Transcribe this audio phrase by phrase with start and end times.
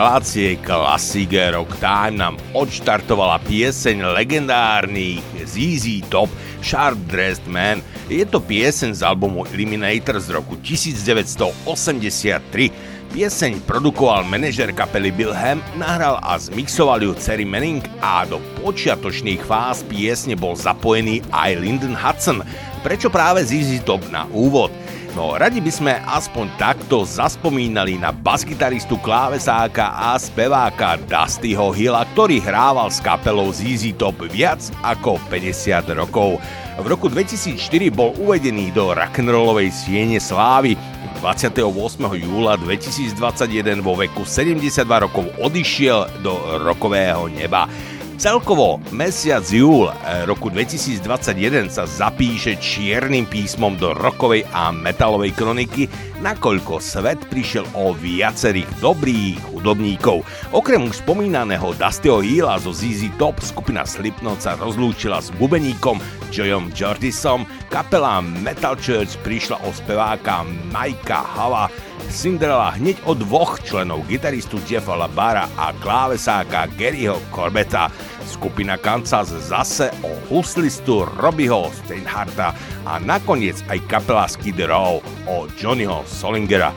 [0.00, 6.32] Relácie Classic Rock Time nám odštartovala pieseň legendárnych ZZ Top
[6.64, 7.84] Sharp Dressed Man.
[8.08, 13.12] Je to pieseň z albumu Eliminator z roku 1983.
[13.12, 19.44] Pieseň produkoval manažer kapely Bill Ham, nahral a zmixoval ju Terry Manning a do počiatočných
[19.44, 22.40] fáz piesne bol zapojený aj Lyndon Hudson.
[22.80, 24.72] Prečo práve ZZ Top na úvod?
[25.18, 32.38] No radi by sme aspoň takto zaspomínali na basgitaristu, klávesáka a speváka Dustyho Hilla, ktorý
[32.38, 36.38] hrával s kapelou ZZ Top viac ako 50 rokov.
[36.78, 40.78] V roku 2004 bol uvedený do rock'n'rollovej siene slávy.
[41.18, 41.58] 28.
[42.16, 47.66] júla 2021 vo veku 72 rokov odišiel do rokového neba.
[48.20, 55.88] Celkovo mesiac júl eh, roku 2021 sa zapíše čiernym písmom do rokovej a metalovej kroniky,
[56.20, 60.20] nakoľko svet prišiel o viacerých dobrých hudobníkov.
[60.52, 65.96] Okrem už spomínaného Dustyho Hilla zo ZZ Top skupina Slipknot sa rozlúčila s bubeníkom
[66.28, 71.72] Joyom Jordisom, kapela Metal Church prišla o speváka Majka Hava,
[72.10, 77.86] Cinderella hneď o dvoch členov, gitaristu Jeffa Labara a klávesáka Garyho Corbetta.
[78.26, 82.52] Skupina Kansas zase o huslistu Robbieho Steinharta
[82.82, 84.98] a nakoniec aj kapela Skid Row
[85.30, 86.74] o Johnnyho Solingera.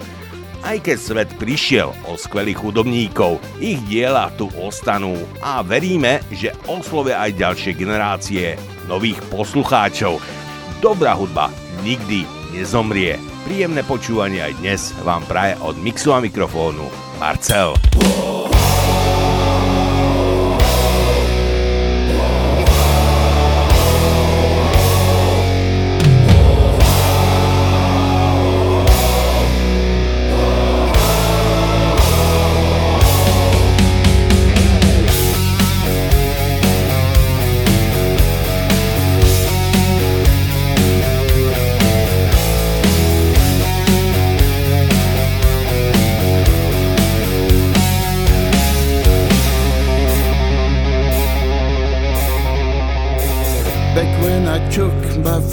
[0.63, 7.19] Aj keď svet prišiel o skvelých hudobníkov, ich diela tu ostanú a veríme, že oslovia
[7.19, 8.55] aj ďalšie generácie
[8.87, 10.23] nových poslucháčov.
[10.79, 11.51] Dobrá hudba
[11.83, 12.23] nikdy
[12.55, 13.32] nezomrie.
[13.43, 16.87] Príjemné počúvanie aj dnes vám praje od mixu a mikrofónu
[17.19, 17.75] Marcel.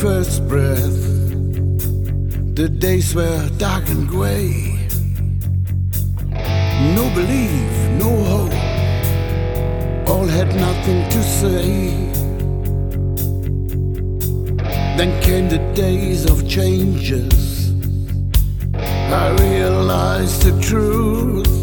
[0.01, 1.03] First breath,
[2.55, 4.89] the days were dark and gray.
[6.97, 7.71] No belief,
[8.01, 11.91] no hope, all had nothing to say.
[14.97, 17.75] Then came the days of changes.
[18.73, 21.60] I realized the truth.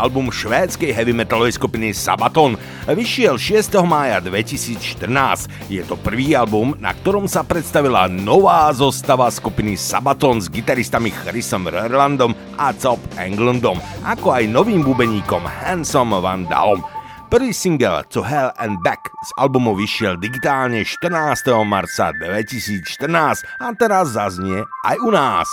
[0.00, 2.56] Album švédskej heavy metalovej skupiny Sabaton.
[2.88, 3.76] Vyšiel 6.
[3.84, 5.68] mája 2014.
[5.68, 11.68] Je to prvý album, na ktorom sa predstavila nová zostava skupiny Sabaton s gitaristami Chrisom
[11.68, 13.76] Rerlandom a Top Englandom,
[14.08, 16.80] ako aj novým bubeníkom Hansom Van Dalom.
[17.30, 21.54] Prvý single To Hell and Back z albumu vyšiel digitálne 14.
[21.62, 25.46] marca 2014 a teraz zaznie aj u nás.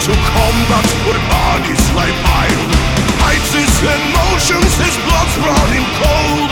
[0.00, 2.72] To combat where bodies lie piled
[3.20, 6.50] Hides his emotions, his blood's running cold.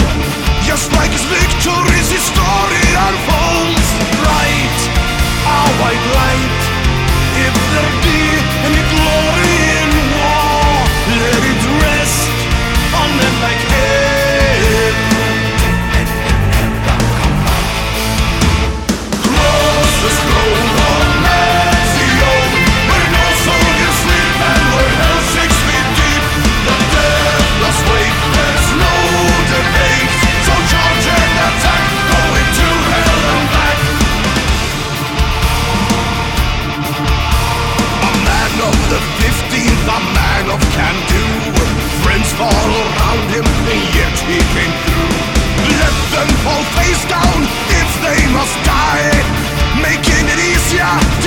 [0.69, 3.89] Just like his victories, his story unfolds.
[4.21, 4.79] Right,
[5.49, 6.78] our white light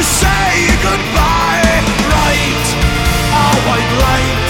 [0.01, 1.77] to say goodbye.
[2.09, 2.65] Right,
[3.41, 4.49] our white light,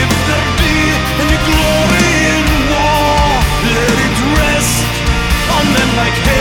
[0.00, 0.76] if there be
[1.22, 3.18] any glory in war,
[3.74, 4.86] let it rest
[5.56, 6.39] on them like hell.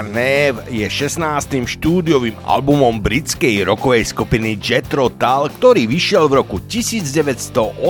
[0.00, 1.68] Neve je 16.
[1.68, 7.80] štúdiovým albumom britskej rokovej skupiny Jetro Tull, ktorý vyšiel v roku 1987.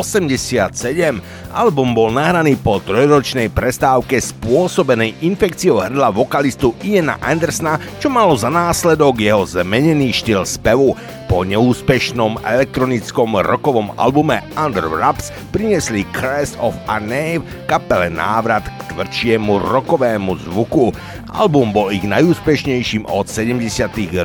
[1.54, 8.50] Album bol nahraný po trojročnej prestávke spôsobenej infekciou hrdla vokalistu Iana Andersona, čo malo za
[8.50, 10.98] následok jeho zmenený štýl spevu.
[11.30, 18.90] Po neúspešnom elektronickom rokovom albume Under Wraps priniesli Crest of a Nave kapele návrat k
[18.90, 20.90] tvrdšiemu rokovému zvuku.
[21.30, 23.62] Album bol ich najúspešnejším od 70.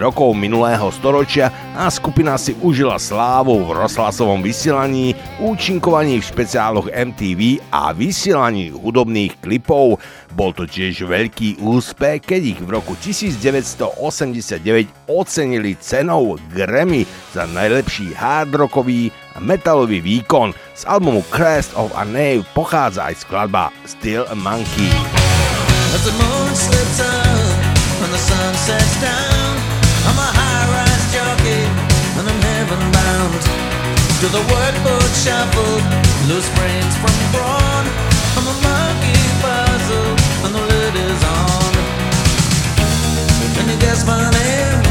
[0.01, 7.61] rokov minulého storočia a skupina si užila slávu v rozhlasovom vysielaní, účinkovaní v špeciáloch MTV
[7.69, 10.01] a vysielaní hudobných klipov.
[10.33, 16.94] Bol to tiež veľký úspech, keď ich v roku 1989 ocenili cenou Grammy
[17.35, 20.55] za najlepší hardrockový a metalový výkon.
[20.71, 24.87] Z albumu Crest of a Nave pochádza aj skladba Still a Monkey.
[34.25, 35.77] To the workbook shuffle,
[36.27, 37.85] loose brains from brawn.
[38.37, 41.73] I'm a monkey puzzle and the lid is on.
[43.55, 44.84] Can you guess my name?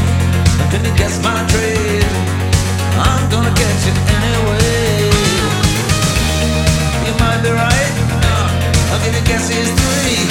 [0.83, 2.03] You guess my trade?
[2.99, 5.09] I'm gonna get you anyway.
[7.41, 7.93] be right.
[8.11, 10.27] Uh, I'll give you guesses three.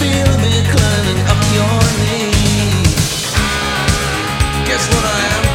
[0.00, 2.32] Feel me climbing up your knee.
[4.66, 5.47] Guess what I am?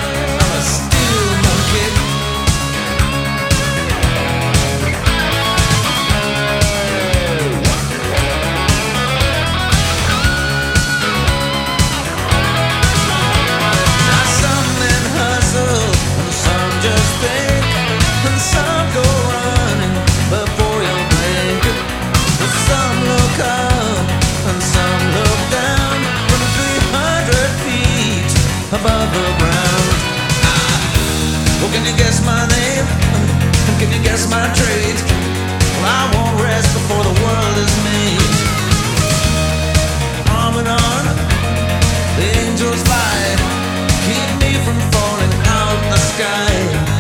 [31.84, 32.86] Can you guess my name?
[33.78, 34.96] Can you guess my trade?
[35.76, 38.32] Well, I won't rest before the world is made.
[40.32, 41.06] Arm in arm,
[42.16, 43.36] the angels fly,
[44.08, 46.93] keep me from falling out the sky.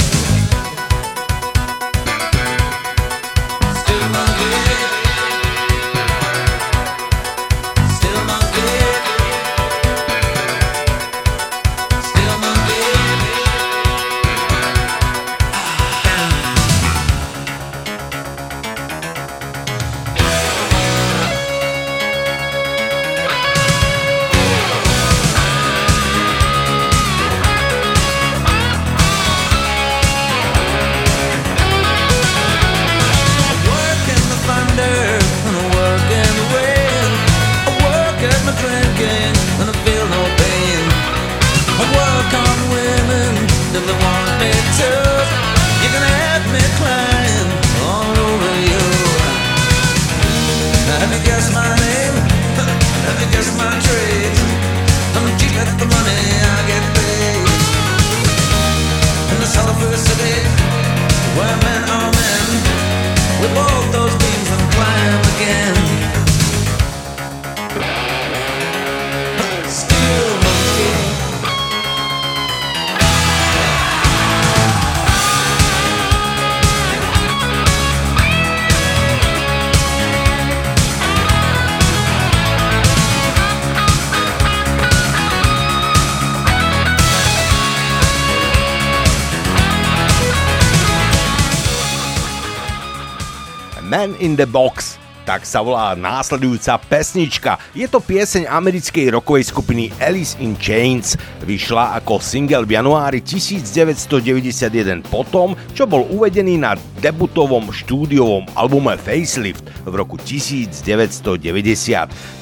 [94.43, 94.99] The Box.
[95.23, 97.55] Tak sa volá následujúca pesnička.
[97.71, 101.15] Je to pieseň americkej rokovej skupiny Alice in Chains.
[101.47, 109.63] Vyšla ako single v januári 1991 potom, čo bol uvedený na debutovom štúdiovom albume Facelift
[109.87, 111.23] v roku 1990.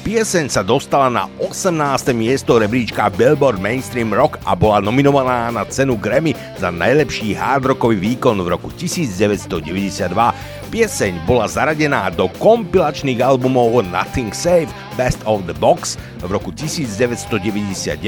[0.02, 1.70] Pieseň sa dostala na 18.
[2.10, 8.42] miesto rebríčka Billboard Mainstream Rock a bola nominovaná na cenu Grammy za najlepší hardrockový výkon
[8.42, 10.61] v roku 1992.
[10.72, 18.00] Pieseň bola zaradená do kompilačných albumov Nothing Safe, Best of the Box v roku 1999,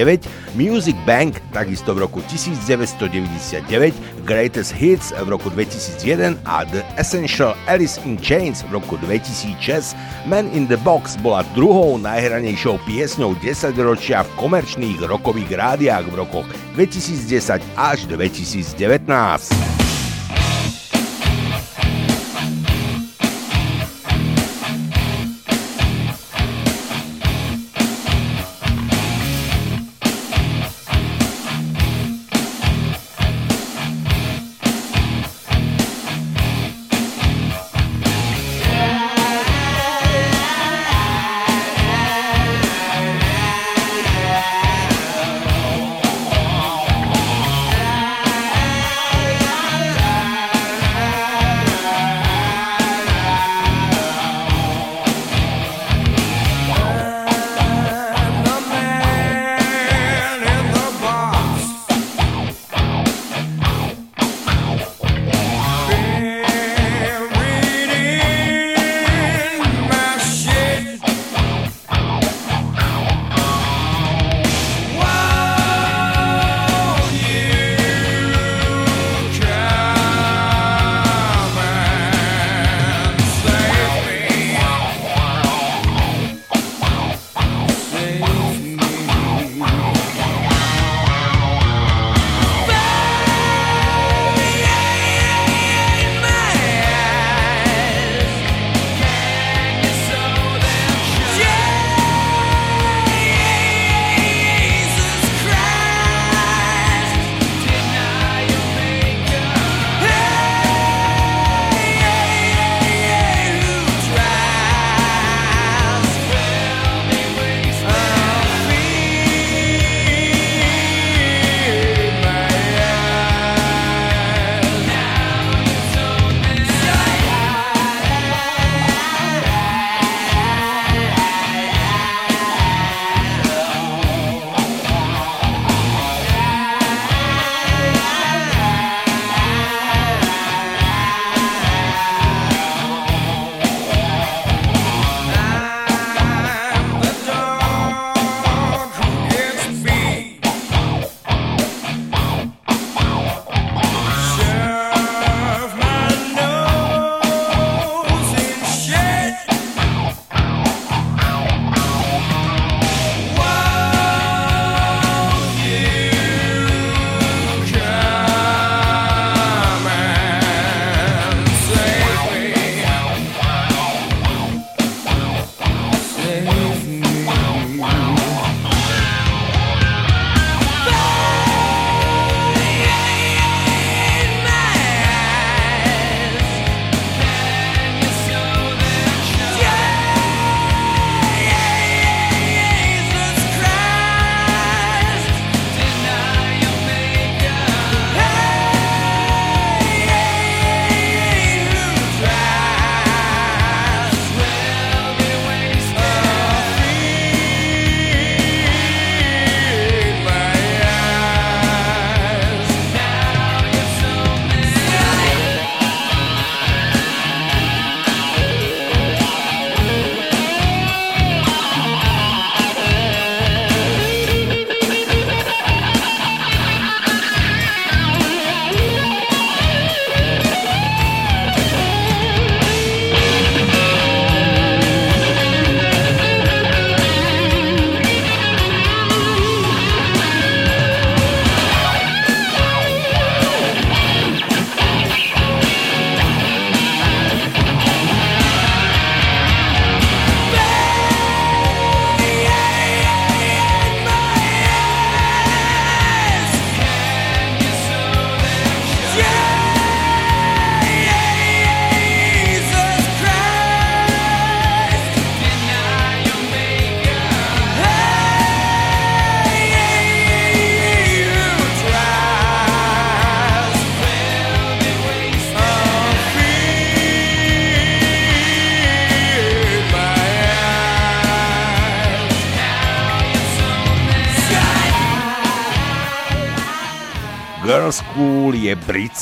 [0.57, 3.69] Music Bank takisto v roku 1999,
[4.25, 9.93] Greatest Hits v roku 2001 a The Essential Alice in Chains v roku 2006.
[10.25, 16.17] Man in the Box bola druhou najhranejšou piesňou 10 ročia v komerčných rokových rádiách v
[16.17, 16.49] rokoch
[16.81, 19.84] 2010 až 2019.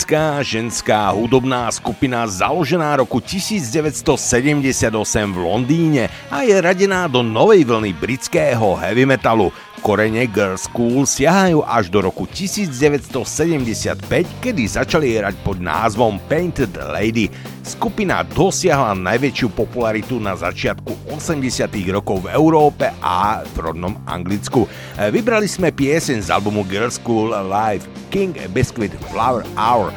[0.02, 4.90] britská ženská hudobná skupina založená roku 1978
[5.30, 9.54] v Londýne a je radená do novej vlny britského heavy metalu.
[9.78, 14.02] Korene Girls School siahajú až do roku 1975,
[14.42, 17.30] kedy začali hrať pod názvom Painted Lady.
[17.62, 24.66] Skupina dosiahla najväčšiu popularitu na začiatku 80 rokov v Európe a v rodnom Anglicku.
[24.98, 29.88] Vybrali sme pieseň z albumu Girls School Live King Biscuit Flower Hour.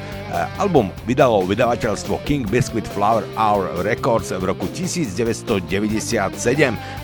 [0.60, 5.60] Album vydalo vydavateľstvo King Biscuit Flower Hour Records v roku 1997.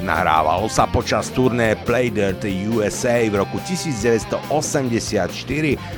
[0.03, 4.39] Nahrávalo sa počas turné Play Dirt USA v roku 1984.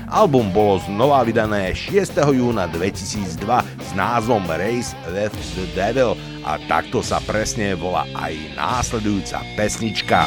[0.10, 2.18] Album bolo znova vydané 6.
[2.34, 9.42] júna 2002 s názvom Race with the Devil a takto sa presne volá aj následujúca
[9.58, 10.26] pesnička.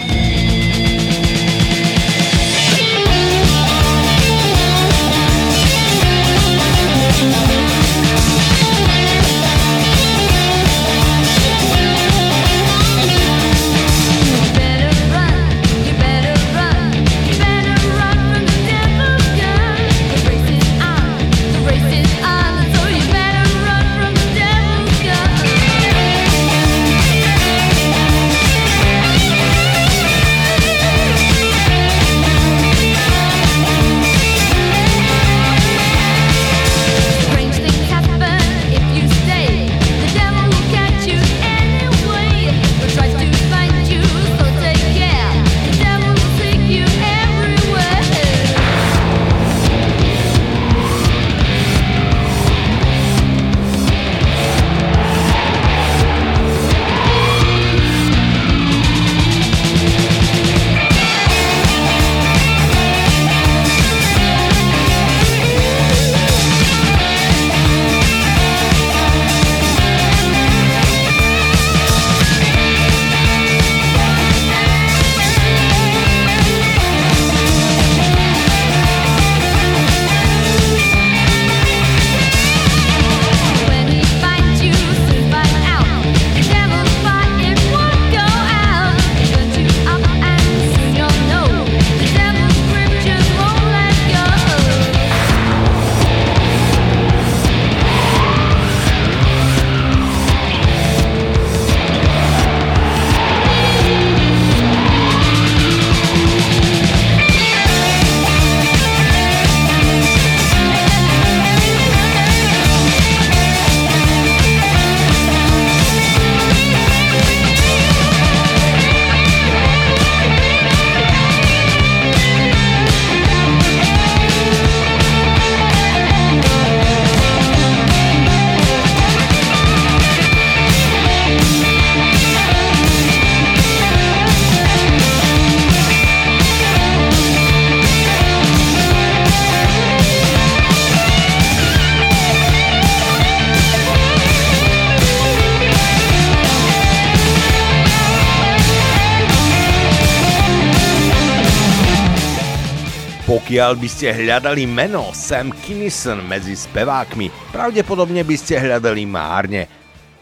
[153.66, 159.66] Pokiaľ by ste hľadali meno Sam Kinison medzi spevákmi, pravdepodobne by ste hľadali márne.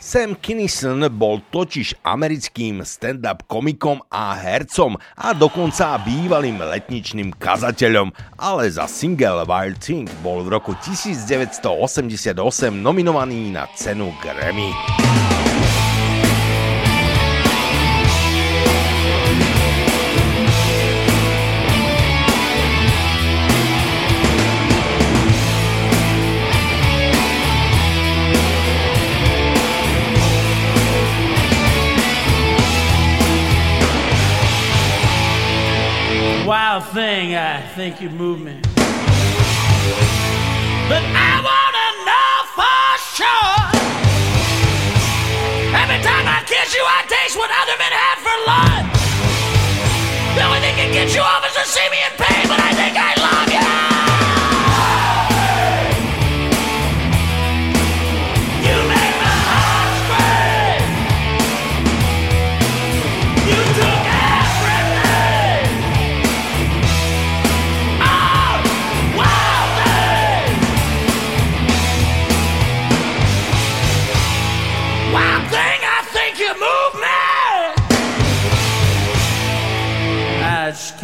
[0.00, 8.72] Sam Kinison bol totiž americkým stand-up komikom a hercom a dokonca bývalým letničným kazateľom, ale
[8.72, 12.32] za single Wild Thing bol v roku 1988
[12.72, 14.72] nominovaný na cenu Grammy.
[36.94, 38.54] Thing, I think you move me.
[40.86, 42.86] But I wanna know for
[43.18, 43.58] sure.
[45.74, 47.93] Every time I kiss you, I taste what other men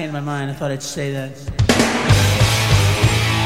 [0.01, 0.51] came to my mind.
[0.51, 1.29] I thought I'd say that.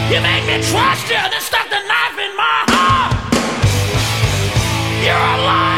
[0.07, 3.11] You made me trust you, then stuck the knife in my heart.
[5.03, 5.74] You're a lying,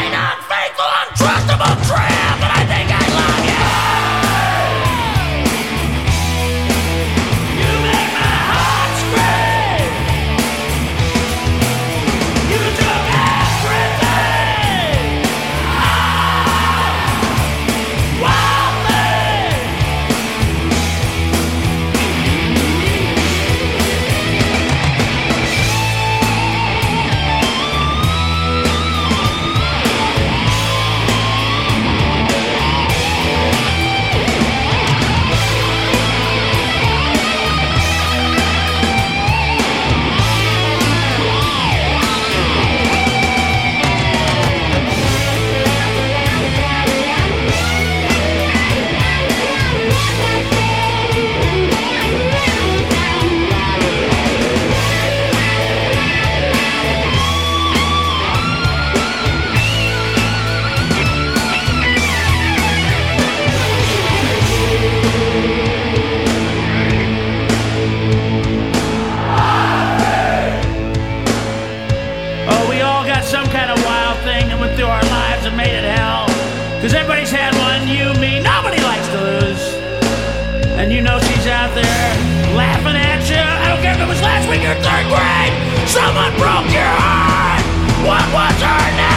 [77.57, 79.63] one, you, me, nobody likes to lose.
[80.77, 82.09] And you know she's out there
[82.55, 83.37] laughing at you.
[83.37, 85.53] I don't care if it was last week or third grade.
[85.89, 87.63] Someone broke your heart.
[88.05, 89.16] What was her name?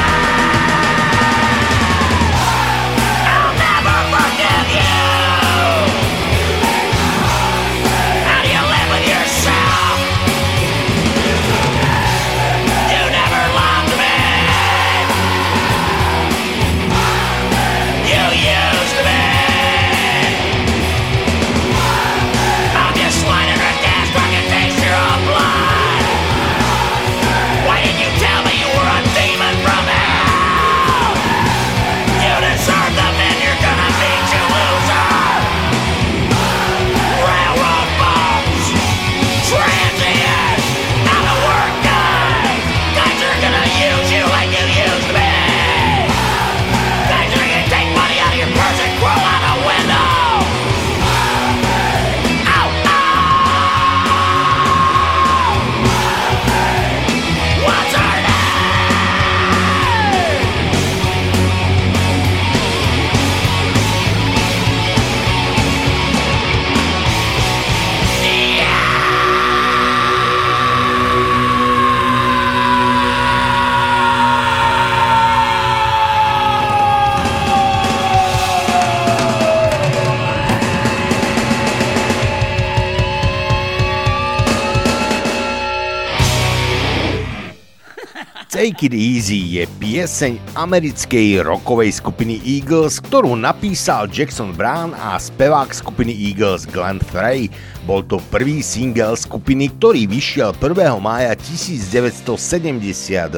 [88.61, 95.73] Take It Easy je pieseň americkej rockovej skupiny Eagles, ktorú napísal Jackson Brown a spevák
[95.73, 97.49] skupiny Eagles Glenn Frey.
[97.89, 100.77] Bol to prvý single skupiny, ktorý vyšiel 1.
[101.01, 103.33] mája 1972.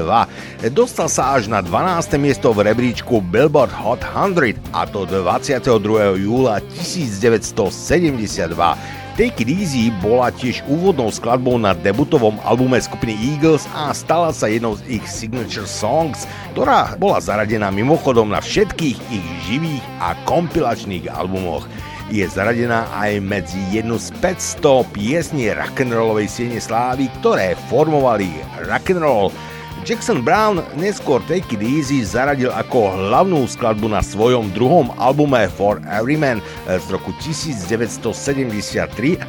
[0.75, 2.19] Dostal sa až na 12.
[2.19, 6.19] miesto v rebríčku Billboard Hot 100 a to 22.
[6.19, 8.43] júla 1972.
[9.13, 14.49] Take It Easy bola tiež úvodnou skladbou na debutovom albume skupiny Eagles a stala sa
[14.49, 16.25] jednou z ich signature songs,
[16.57, 21.69] ktorá bola zaradená mimochodom na všetkých ich živých a kompilačných albumoch.
[22.09, 28.33] Je zaradená aj medzi jednu z 500 piesní rock'n'rollovej siene slávy, ktoré formovali
[28.65, 29.29] rock'n'roll.
[29.83, 35.83] Jackson Brown neskôr Take It Easy zaradil ako hlavnú skladbu na svojom druhom albume For
[35.91, 36.39] Everyman
[36.71, 38.07] z roku 1973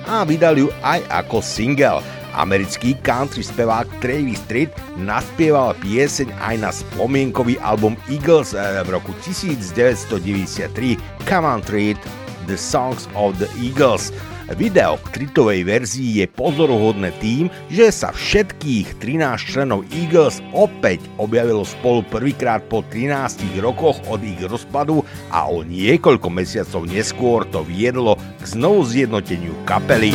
[0.06, 2.06] a vydal ju aj ako single.
[2.38, 11.02] Americký country spevák Travis Tritt naspieval pieseň aj na spomienkový album Eagles v roku 1993
[11.26, 11.98] Come on Tritt,
[12.46, 14.14] The Songs of the Eagles.
[14.54, 21.66] Video k tritovej verzii je pozoruhodné tým, že sa všetkých 13 členov Eagles opäť objavilo
[21.66, 25.02] spolu prvýkrát po 13 rokoch od ich rozpadu
[25.34, 30.14] a o niekoľko mesiacov neskôr to viedlo k znovu zjednoteniu kapely.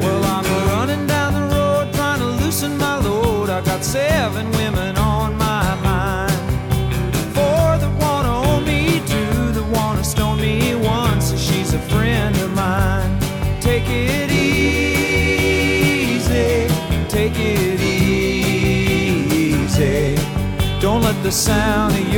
[0.00, 0.20] Well,
[21.30, 22.09] the sound of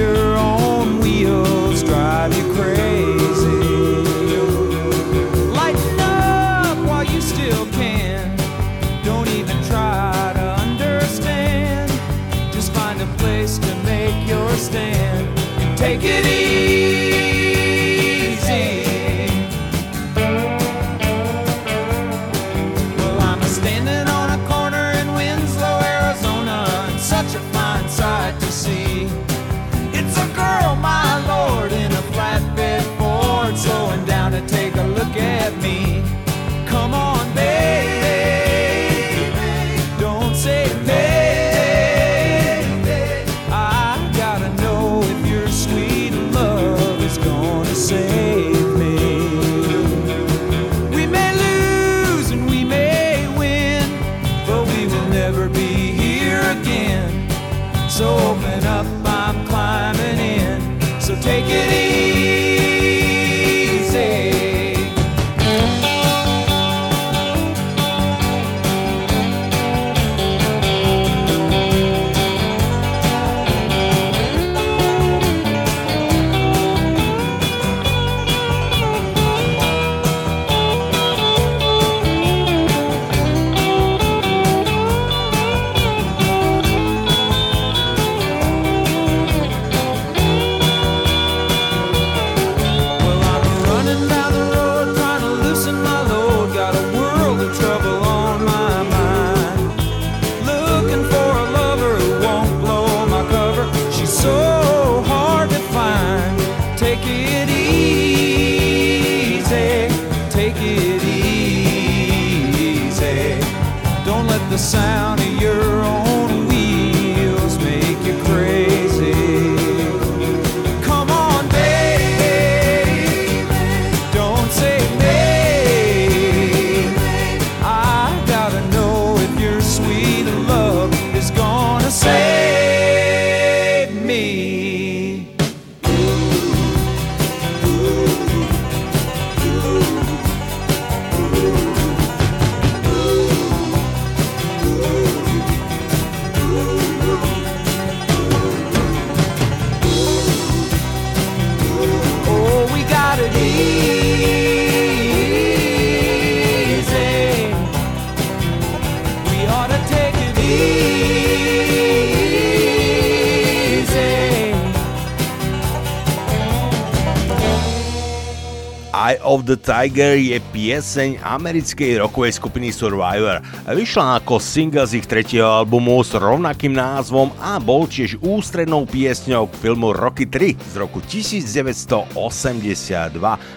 [169.33, 173.41] of the Tiger je pieseň americkej rockovej skupiny Survivor.
[173.65, 179.49] Vyšla ako single z ich tretieho albumu s rovnakým názvom a bol tiež ústrednou piesňou
[179.49, 182.13] k filmu Rocky 3 z roku 1982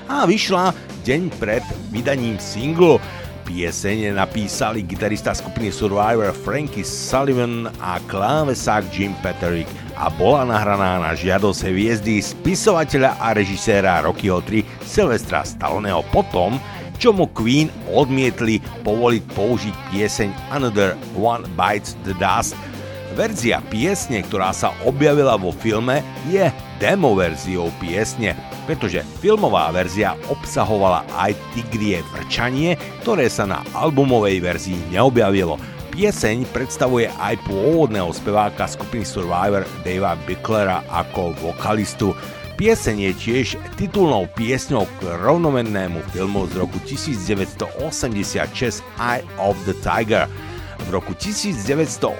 [0.07, 0.71] a vyšla
[1.03, 2.95] deň pred vydaním singlu.
[3.43, 11.11] Pieseň napísali gitarista skupiny Survivor Frankie Sullivan a klávesák Jim Peterick a bola nahraná na
[11.15, 16.59] žiadosť hviezdy spisovateľa a režiséra Rockyho 3 Sylvestra Stalloneho potom,
[16.99, 22.55] čo mu Queen odmietli povoliť použiť pieseň Another One Bites the Dust.
[23.15, 26.51] Verzia piesne, ktorá sa objavila vo filme, je
[26.83, 28.35] demo verziou piesne,
[28.67, 35.55] pretože filmová verzia obsahovala aj tigrie vrčanie, ktoré sa na albumovej verzii neobjavilo.
[35.95, 42.11] Pieseň predstavuje aj pôvodného speváka skupiny Survivor Davea Bicklera ako vokalistu.
[42.59, 43.47] Pieseň je tiež
[43.79, 47.79] titulnou piesňou k rovnomennému filmu z roku 1986
[48.99, 50.27] Eye of the Tiger.
[50.85, 52.13] V roku 1982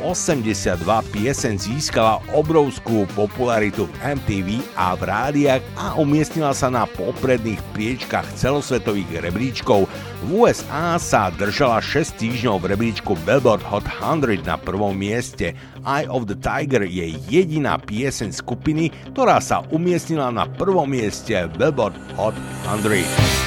[1.14, 8.26] pieseň získala obrovskú popularitu v MTV a v rádiách a umiestnila sa na popredných priečkách
[8.34, 9.86] celosvetových rebríčkov.
[10.26, 15.54] V USA sa držala 6 týždňov v rebríčku Billboard Hot 100 na prvom mieste.
[15.86, 21.94] Eye of the Tiger je jediná pieseň skupiny, ktorá sa umiestnila na prvom mieste Billboard
[22.18, 22.34] Hot
[22.82, 23.45] 100.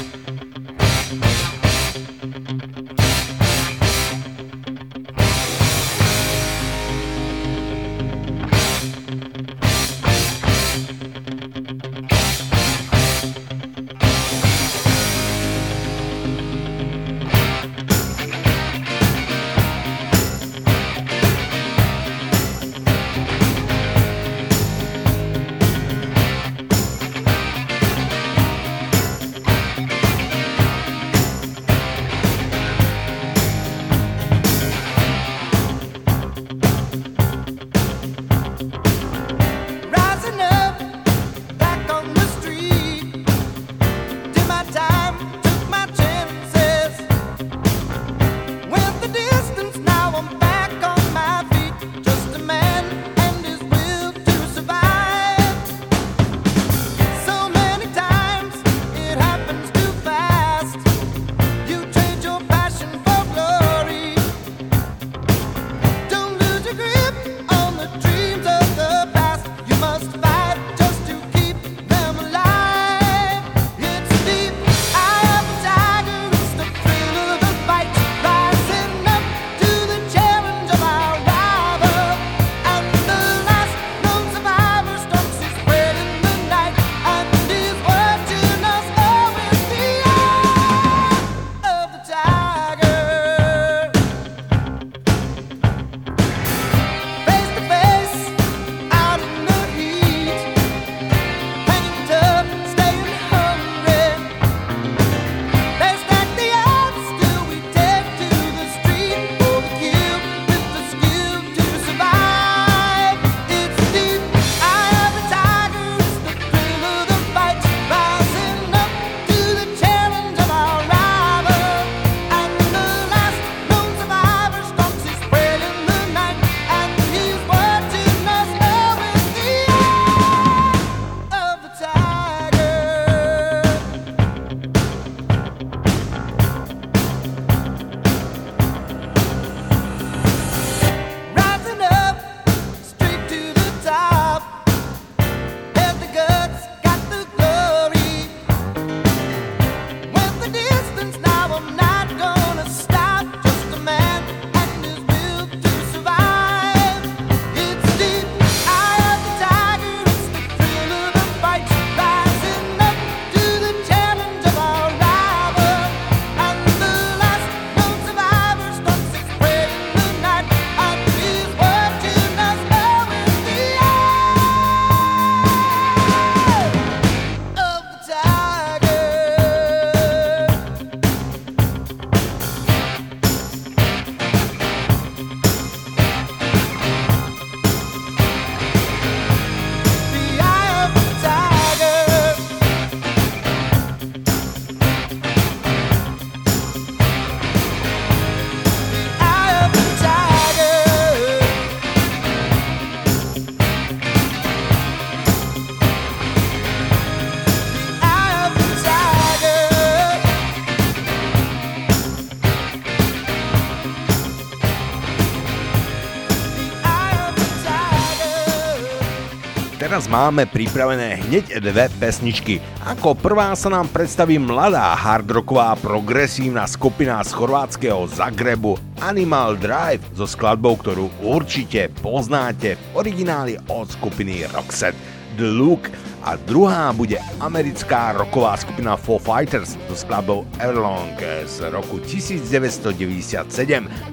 [219.89, 222.61] Teraz máme pripravené hneď dve pesničky.
[222.85, 230.29] Ako prvá sa nám predstaví mladá hardroková progresívna skupina z chorvátskeho Zagrebu Animal Drive so
[230.29, 235.01] skladbou, ktorú určite poznáte v origináli od skupiny Roxette
[235.41, 235.89] The Look
[236.21, 241.17] a druhá bude americká roková skupina Foo Fighters so skladbou Everlong
[241.49, 243.41] z roku 1997.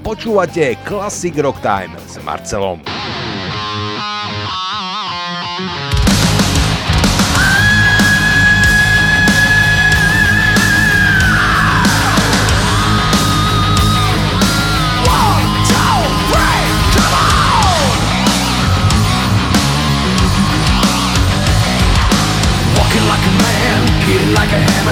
[0.08, 2.80] Počúvate Classic Rock Time s Marcelom.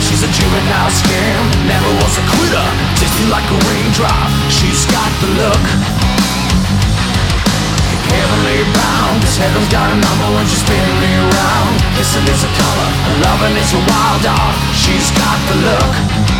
[0.03, 1.41] she's a juvenile scam.
[1.63, 2.67] Never was a quitter,
[2.99, 4.29] tasty like a raindrop.
[4.51, 5.63] She's got the look.
[8.13, 11.73] Heavenly bound, this heaven's got a number when she's spinning me around.
[11.97, 12.89] Kissing is a color,
[13.25, 14.53] loving is a wild dog.
[14.75, 16.32] She's got the look.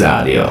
[0.00, 0.48] audio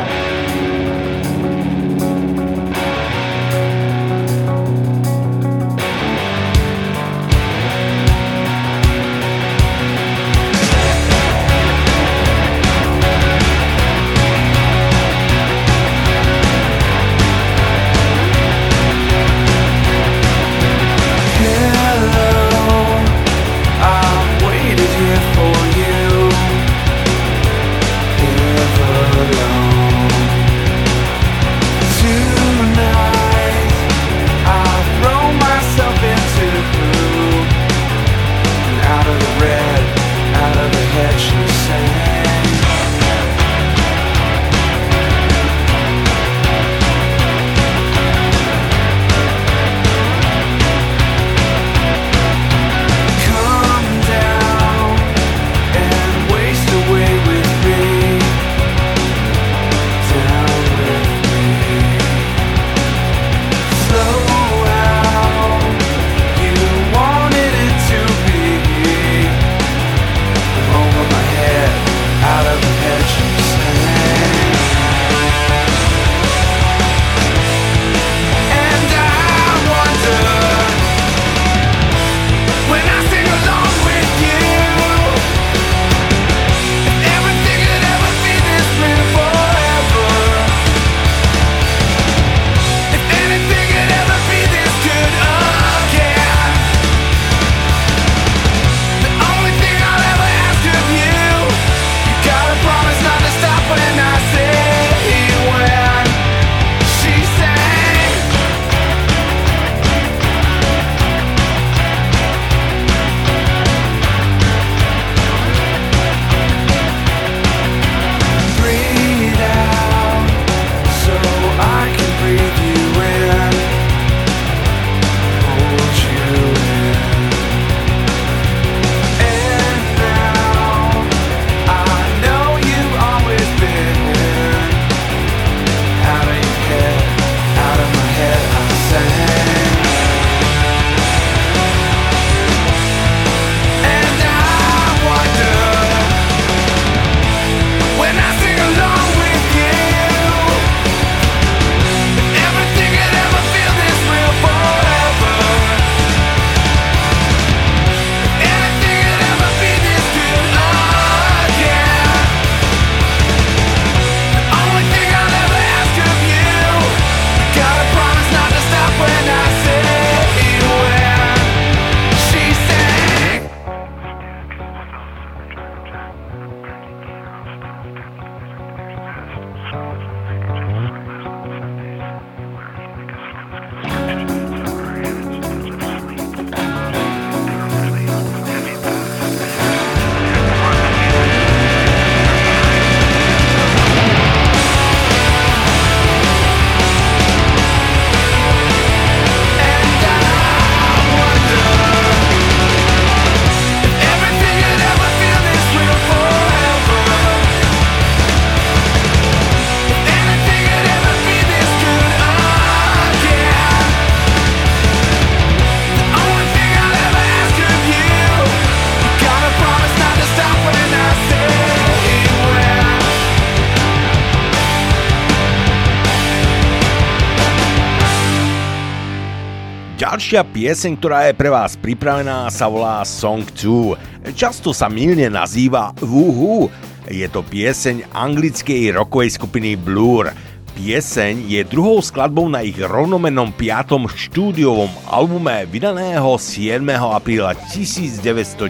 [230.31, 234.31] Ďalšia pieseň, ktorá je pre vás pripravená, sa volá Song 2.
[234.31, 236.71] Často sa milne nazýva Woohoo.
[237.11, 240.31] Je to pieseň anglickej rokovej skupiny Blur.
[240.71, 246.79] Pieseň je druhou skladbou na ich rovnomennom piatom štúdiovom albume vydaného 7.
[246.95, 248.63] apríla 1997.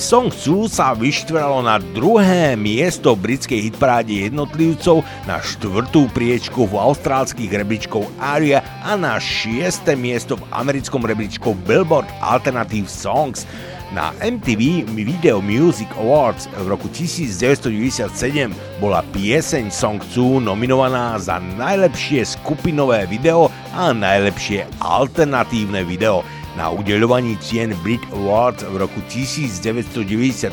[0.00, 7.52] Song 2 sa vyštvralo na druhé miesto britskej hitparáde jednotlivcov, na štvrtú priečku v austrálskych
[7.52, 13.44] rebríčkov ARIA a na šiesté miesto v americkom rebríčku Billboard Alternative Songs.
[13.88, 18.52] Na MTV Video Music Awards v roku 1997
[18.84, 26.20] bola pieseň Song 2 nominovaná za najlepšie skupinové video a najlepšie alternatívne video.
[26.60, 30.52] Na udeľovaní cien Brit Awards v roku 1998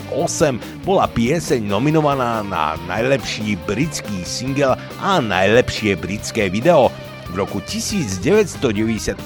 [0.88, 6.88] bola pieseň nominovaná na najlepší britský single a najlepšie britské video.
[7.36, 9.20] V roku 1998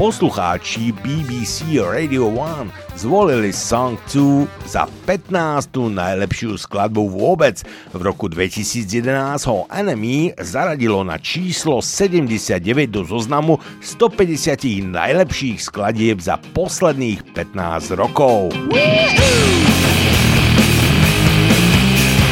[0.00, 5.68] poslucháči BBC Radio 1 zvolili Song 2 za 15.
[5.92, 7.60] najlepšiu skladbu vôbec.
[7.92, 16.40] V roku 2011 ho Enemy zaradilo na číslo 79 do zoznamu 150 najlepších skladieb za
[16.56, 18.48] posledných 15 rokov.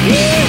[0.09, 0.47] check.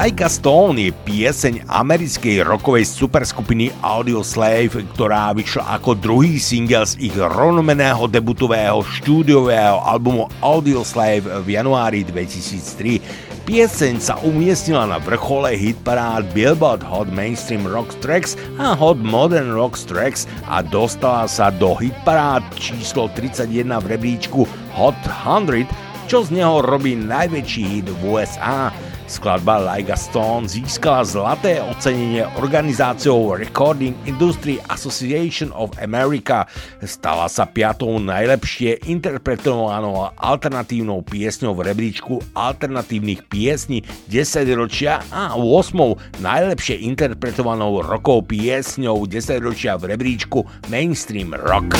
[0.00, 6.96] Like a Stone je pieseň americkej rockovej superskupiny Audioslave, ktorá vyšla ako druhý single z
[7.04, 13.44] ich rovnomeného debutového štúdiového albumu Audioslave v januári 2003.
[13.44, 19.76] Pieseň sa umiestnila na vrchole hitparád Billboard Hot Mainstream Rock Tracks a Hot Modern Rock
[19.84, 24.48] Tracks a dostala sa do hitparád číslo 31 v rebríčku
[24.80, 25.68] Hot 100,
[26.08, 28.72] čo z neho robí najväčší hit v USA.
[29.10, 36.46] Skladba Like a Stone získala zlaté ocenenie organizáciou Recording Industry Association of America.
[36.86, 46.22] Stala sa piatou najlepšie interpretovanou alternatívnou piesňou v rebríčku alternatívnych piesní 10 ročia a 8
[46.22, 51.74] najlepšie interpretovanou rokou piesňou 10 ročia v rebríčku Mainstream Rock.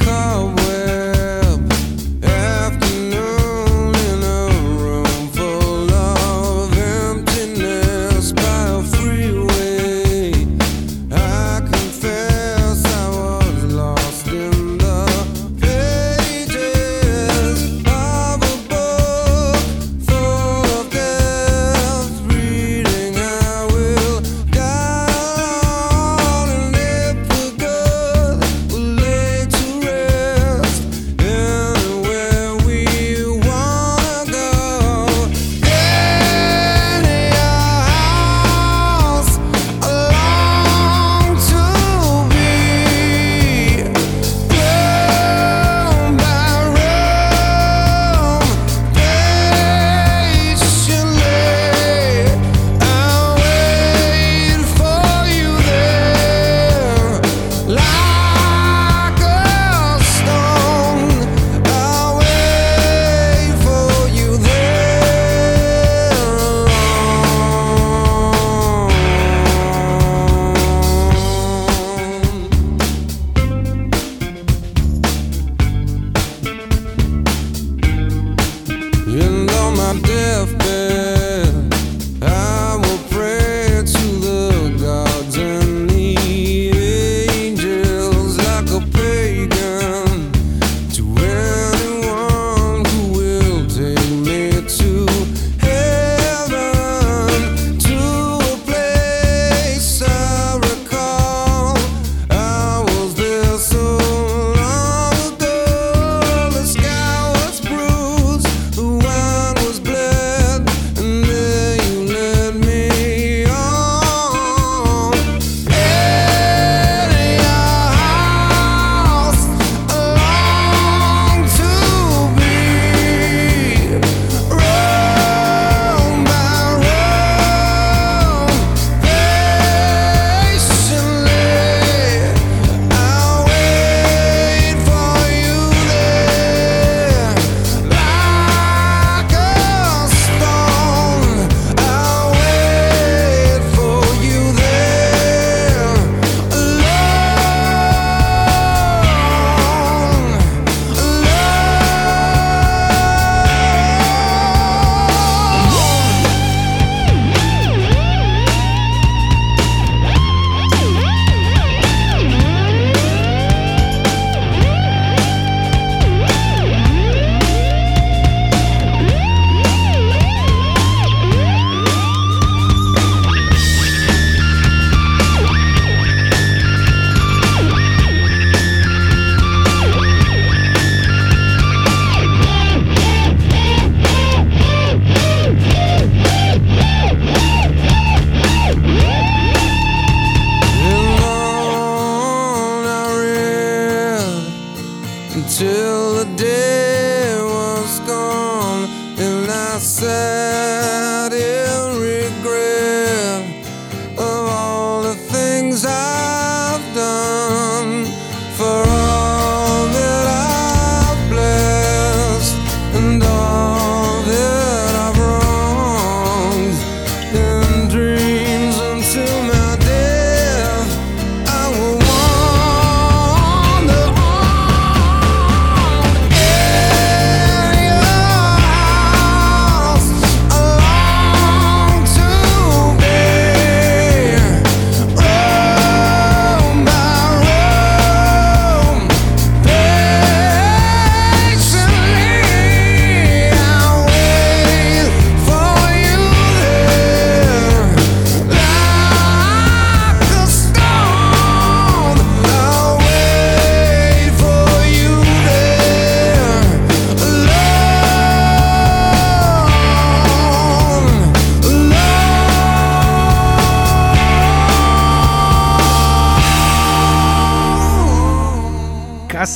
[0.00, 0.99] Will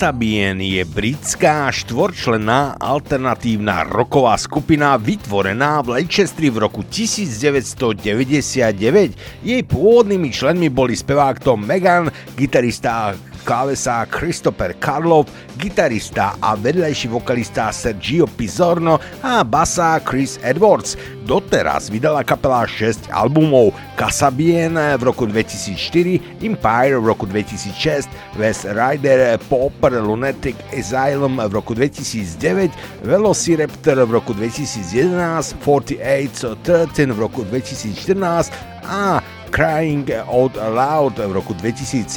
[0.04, 8.04] Kasabien je britská štvorčlenná alternatívna roková skupina vytvorená v Leicestri v roku 1999.
[9.40, 15.28] Jej pôvodnými členmi boli spevák Tom Megan, gitarista a klávesa Christopher Karlov,
[15.60, 20.96] gitarista a vedľajší vokalista Sergio Pizzorno a basa Chris Edwards.
[21.28, 28.08] Doteraz vydala kapela 6 albumov Kasabien v roku 2004, Empire v roku 2006,
[28.40, 32.72] West Rider, Pauper Lunatic Asylum v roku 2009,
[33.04, 38.52] Velociraptor v roku 2011, 48 so 13 v roku 2014
[38.88, 39.20] a
[39.54, 42.10] Crying Out Loud v roku 2017.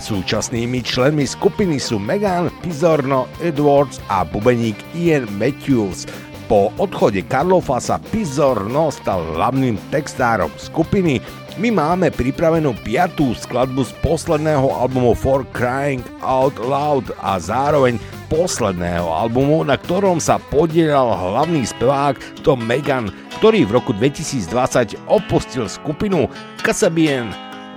[0.00, 6.08] Súčasnými členmi skupiny sú Megan Pizorno Edwards a bubeník Ian Matthews.
[6.48, 11.20] Po odchode Karlofa sa Pizorno stal hlavným textárom skupiny.
[11.60, 19.06] My máme pripravenú piatú skladbu z posledného albumu For Crying Out Loud a zároveň posledného
[19.06, 26.26] albumu, na ktorom sa podielal hlavný spevák Tom Megan, ktorý v roku 2020 opustil skupinu
[26.62, 27.30] Kasabien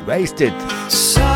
[0.09, 0.55] Wasted.
[0.89, 1.28] Summer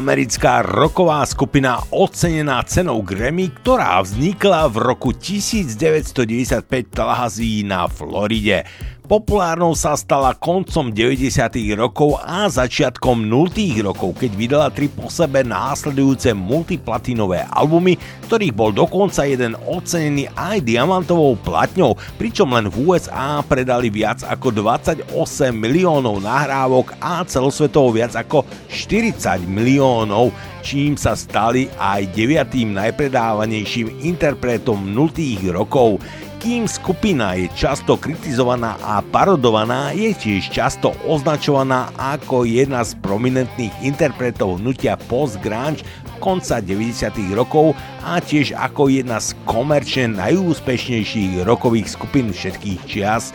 [0.00, 8.64] americká roková skupina ocenená cenou Grammy, ktorá vznikla v roku 1995 v Tallahassee na Floride.
[9.10, 11.34] Populárnou sa stala koncom 90.
[11.74, 13.50] rokov a začiatkom 0.
[13.82, 17.98] rokov, keď vydala tri po sebe následujúce multiplatinové albumy,
[18.30, 24.54] ktorých bol dokonca jeden ocenený aj diamantovou platňou, pričom len v USA predali viac ako
[24.54, 25.10] 28
[25.58, 28.46] miliónov nahrávok a celosvetovo viac ako
[28.90, 30.34] 40 miliónov,
[30.66, 35.14] čím sa stali aj deviatým najpredávanejším interpretom 0.
[35.54, 36.02] rokov.
[36.42, 43.70] Kým skupina je často kritizovaná a parodovaná, je tiež často označovaná ako jedna z prominentných
[43.86, 45.86] interpretov hnutia post-grunge
[46.18, 47.14] konca 90.
[47.38, 53.30] rokov a tiež ako jedna z komerčne najúspešnejších rokových skupín všetkých čias.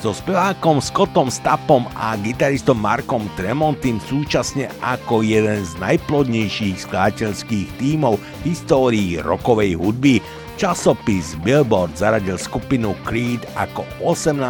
[0.00, 8.16] So spevákom Scottom Stappom a gitaristom Markom Tremontym súčasne ako jeden z najplodnejších skladateľských tímov
[8.16, 10.24] v histórii rokovej hudby.
[10.56, 14.40] Časopis Billboard zaradil skupinu Creed ako 18.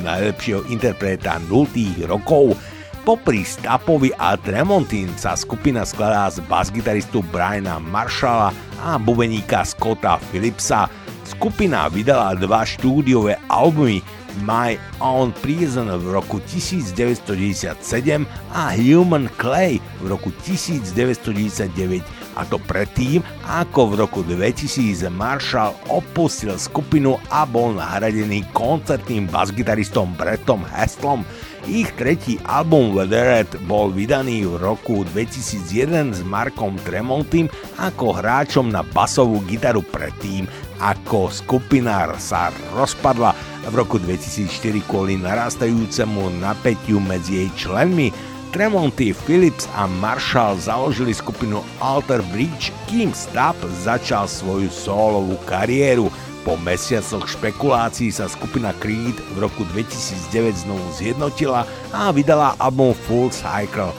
[0.00, 1.68] najlepšieho interpreta 0.
[2.08, 2.56] rokov.
[3.04, 8.48] Popri Stappovi a Tremontin sa skupina skladá z basgitaristu Briana Marshalla
[8.80, 10.88] a bubeníka Scotta Phillipsa.
[11.28, 14.00] Skupina vydala dva štúdiové albumy
[14.44, 23.24] My Own Prison v roku 1997 a Human Clay v roku 1999 a to predtým,
[23.48, 31.24] ako v roku 2000 Marshall opustil skupinu a bol nahradený koncertným basgitaristom Brettom Hastlom.
[31.66, 38.86] Ich tretí album Weathered bol vydaný v roku 2001 s Markom Tremontym ako hráčom na
[38.86, 40.46] basovú gitaru predtým,
[40.78, 43.34] ako skupina sa rozpadla
[43.66, 48.14] v roku 2004 kvôli narastajúcemu napätiu medzi jej členmi.
[48.54, 56.08] Tremonti, Phillips a Marshall založili skupinu Alter Bridge, kým Stapp začal svoju solovú kariéru.
[56.46, 63.34] Po mesiacoch špekulácií sa skupina Creed v roku 2009 znovu zjednotila a vydala album Full
[63.34, 63.90] Cycle.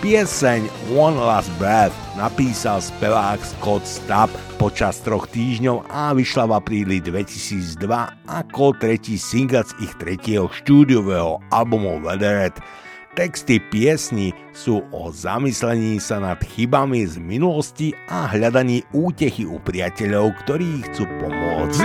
[0.00, 0.66] Pieseň
[0.96, 7.84] One Last Breath napísal spevák Scott Stapp počas troch týždňov a vyšla v apríli 2002
[8.26, 12.56] ako tretí single z ich tretieho štúdiového albumu Weathered.
[13.14, 20.34] Texty piesni sú o zamyslení sa nad chybami z minulosti a hľadaní útechy u priateľov,
[20.42, 21.78] ktorí chcú pomôcť.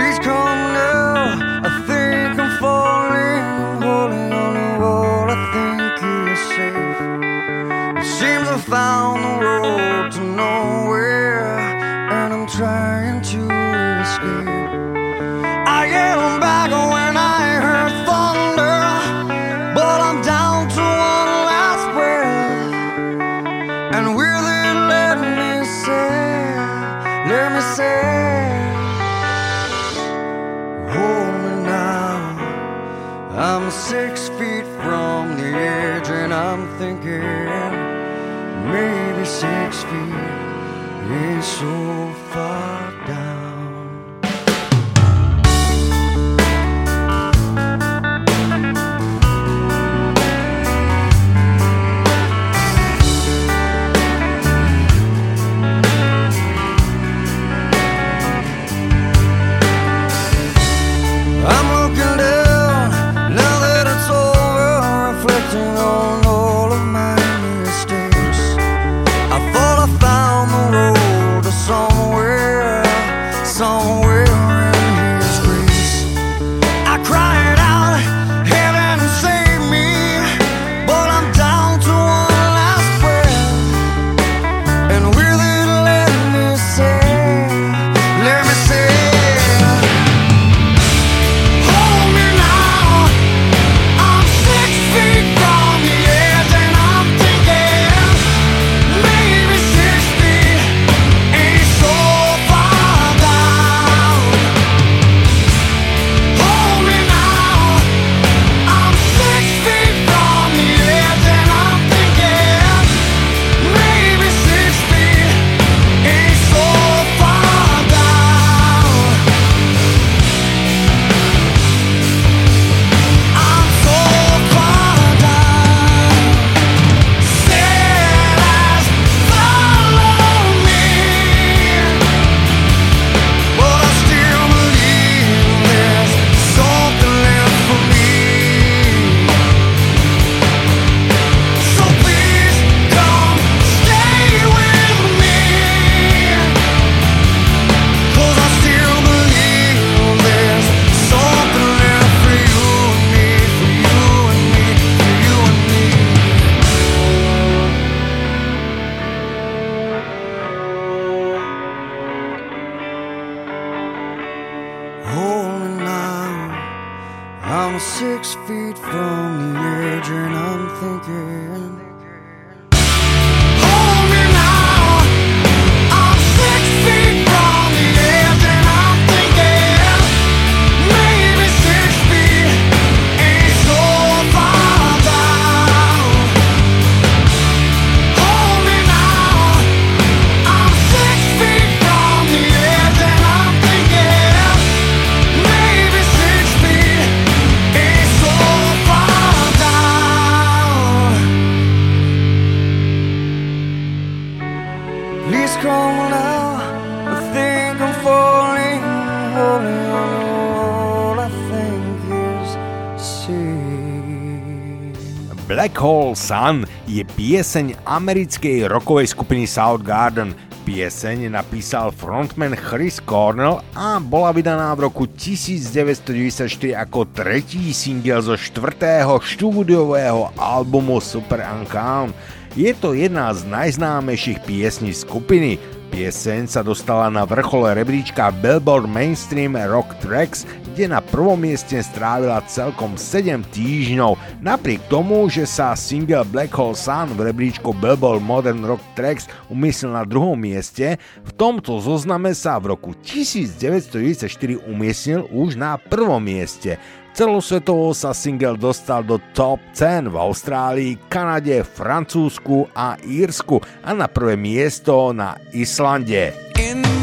[217.00, 220.36] Je pieseň americkej rockovej skupiny Soundgarden.
[220.68, 226.44] Pieseň napísal frontman Chris Cornell a bola vydaná v roku 1994
[226.76, 232.12] ako tretí single zo štvrtého štúdiového albumu Super Uncount.
[232.52, 235.56] Je to jedna z najznámejších piesní skupiny.
[235.90, 242.38] Pieseň sa dostala na vrchole rebríčka Billboard Mainstream Rock Tracks, kde na prvom mieste strávila
[242.46, 244.14] celkom 7 týždňov.
[244.38, 249.98] Napriek tomu, že sa single Black Hole Sun v rebríčku Billboard Modern Rock Tracks umiestnil
[249.98, 250.94] na druhom mieste,
[251.26, 254.30] v tomto zozname sa v roku 1994
[254.70, 256.78] umiestnil už na prvom mieste.
[257.20, 264.08] Celosvetovo sa single dostal do top 10 v Austrálii, Kanade, Francúzsku a Írsku a na
[264.08, 266.32] prvé miesto na Islande.
[266.56, 266.99] In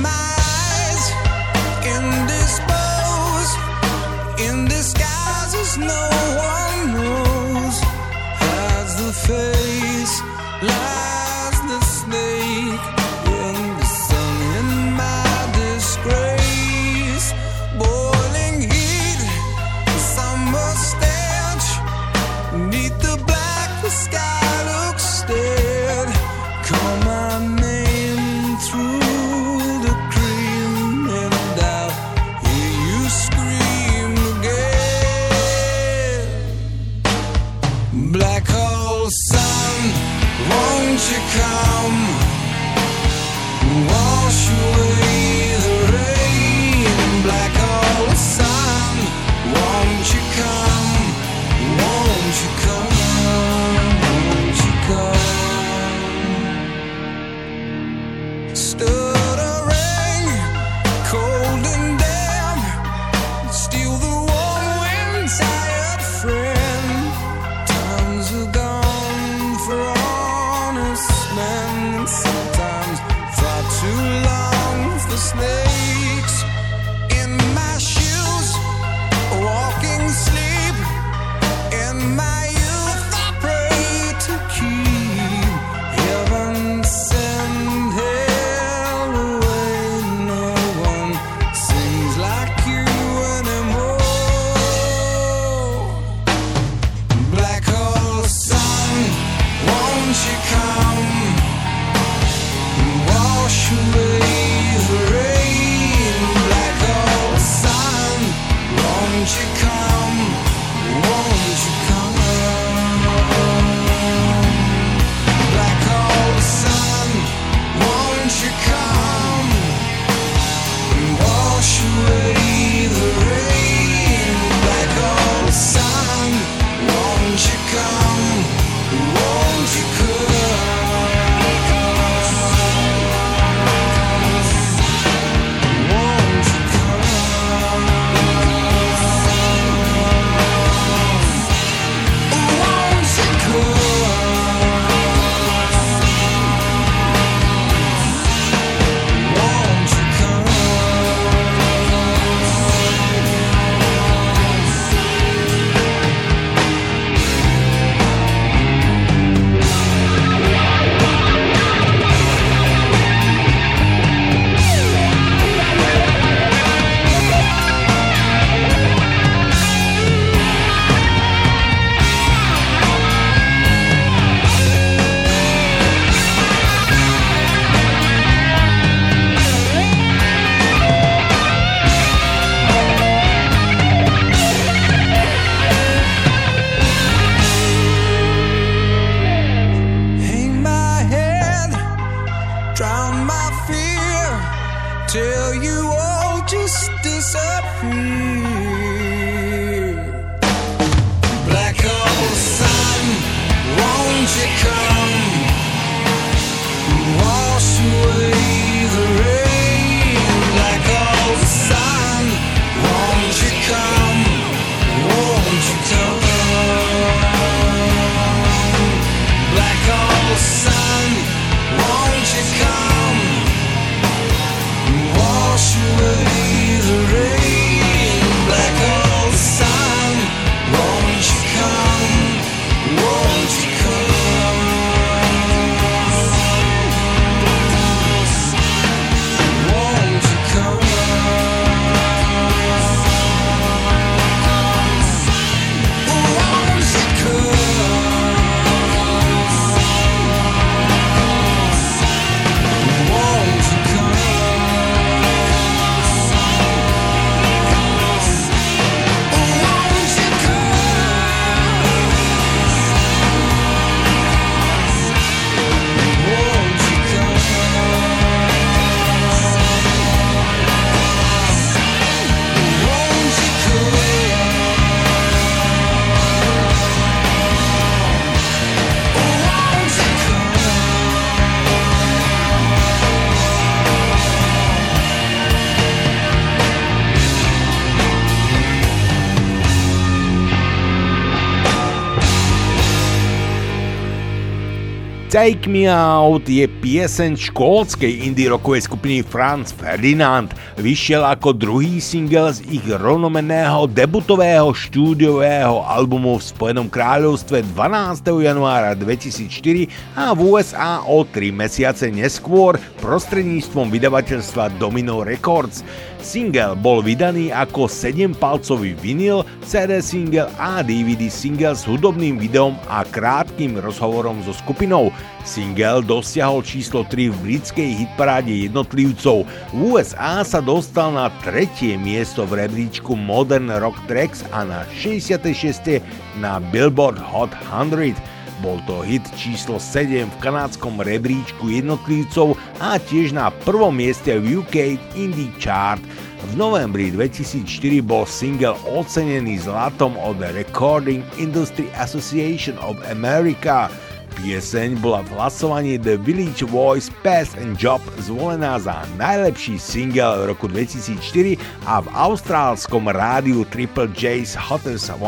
[295.38, 300.50] Take Me Out je pieseň škótskej indie rockovej skupiny Franz Ferdinand.
[300.82, 308.26] Vyšiel ako druhý single z ich rovnomenného debutového štúdiového albumu v Spojenom kráľovstve 12.
[308.50, 315.86] januára 2004 a v USA o 3 mesiace neskôr prostredníctvom vydavateľstva Domino Records.
[316.18, 323.06] Single bol vydaný ako 7-palcový vinyl, CD single a DVD single s hudobným videom a
[323.06, 325.10] krát krátkým rozhovorom so skupinou.
[325.42, 329.50] Single dosiahol číslo 3 v britskej hitparáde jednotlivcov.
[329.74, 336.06] V USA sa dostal na tretie miesto v rebríčku Modern Rock Tracks a na 66.
[336.38, 338.14] na Billboard Hot 100.
[338.62, 344.62] Bol to hit číslo 7 v kanádskom rebríčku jednotlivcov a tiež na prvom mieste v
[344.62, 346.02] UK Indie Chart.
[346.38, 347.66] V novembri 2004
[348.06, 353.90] bol single ocenený zlatom od Recording Industry Association of America.
[354.38, 360.54] Pieseň bola v hlasovaní The Village Voice Pass and Job zvolená za najlepší single v
[360.54, 361.58] roku 2004
[361.90, 365.26] a v austrálskom rádiu Triple J's Hottest 100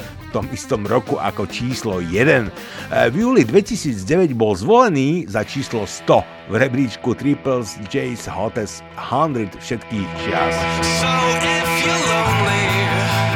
[0.00, 2.48] v tom istom roku ako číslo 1.
[3.12, 7.62] V júli 2009 bol zvolený za číslo 100 v rebríčku Triple
[7.92, 10.56] J's Hottest 100 všetkých čias.
[11.00, 11.12] So
[11.44, 13.27] if you're lonely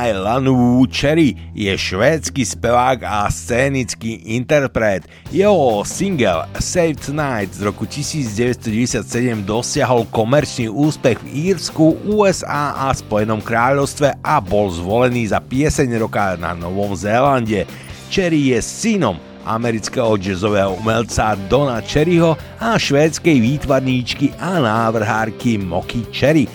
[0.00, 5.04] Eye Lanu Cherry je švédsky spevák a scénický interpret.
[5.28, 13.44] Jeho single Save Tonight z roku 1997 dosiahol komerčný úspech v Írsku, USA a Spojenom
[13.44, 17.68] kráľovstve a bol zvolený za pieseň roka na Novom Zélande.
[18.08, 26.48] Cherry je synom amerického jazzového umelca Dona Cherryho a švédskej výtvarníčky a návrhárky Moky Cherry.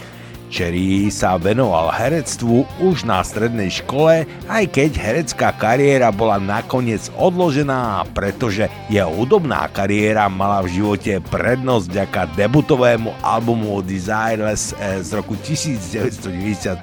[0.56, 8.07] Cherry sa venoval herectvu už na strednej škole, aj keď herecká kariéra bola nakoniec odložená,
[8.15, 15.36] pretože jeho hudobná kariéra mala v živote prednosť vďaka debutovému albumu Desireless eh, z roku
[15.44, 16.80] 1997.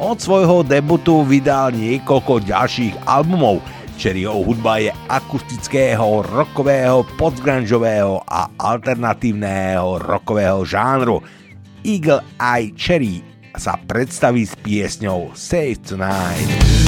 [0.00, 3.60] Od svojho debutu vydal niekoľko ďalších albumov.
[4.00, 11.20] Cherryho hudba je akustického, rockového, postgrungeového a alternatívneho rockového žánru.
[11.82, 13.22] Eagle Eye Cherry
[13.58, 16.78] sa predstaví s piesňou Save Tonight.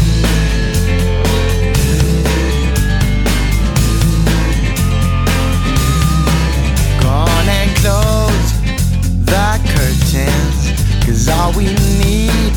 [11.40, 12.54] all we need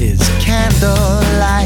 [0.00, 1.61] is candlelight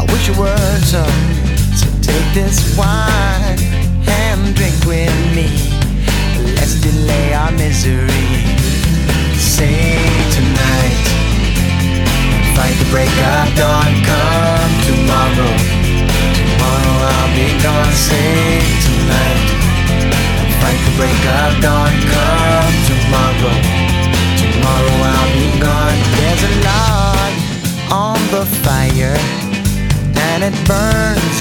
[0.00, 1.04] I wish it were so.
[1.76, 3.60] So take this wine
[4.08, 5.52] and drink with me.
[6.56, 8.32] Let's delay our misery.
[9.36, 10.00] Say
[10.32, 11.04] tonight,
[12.56, 13.92] fight the break of dawn.
[14.08, 15.52] Come tomorrow,
[16.32, 17.92] tomorrow I'll be gone.
[17.92, 19.48] Say tonight,
[20.64, 21.92] fight the break of dawn.
[22.08, 23.52] Come tomorrow.
[24.40, 25.98] Tomorrow I'll be gone.
[26.16, 27.32] There's a log
[27.92, 29.16] on the fire,
[30.42, 31.36] and it burns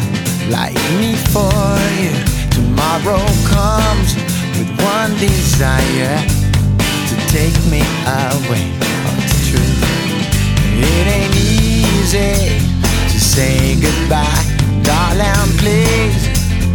[0.49, 1.51] like me for
[1.99, 2.11] you.
[2.51, 4.15] Tomorrow comes
[4.57, 6.19] with one desire
[7.07, 8.65] to take me away.
[8.81, 9.73] Oh, it's true.
[10.83, 12.59] It ain't easy
[13.11, 14.43] to say goodbye,
[14.83, 15.49] darling.
[15.59, 16.27] Please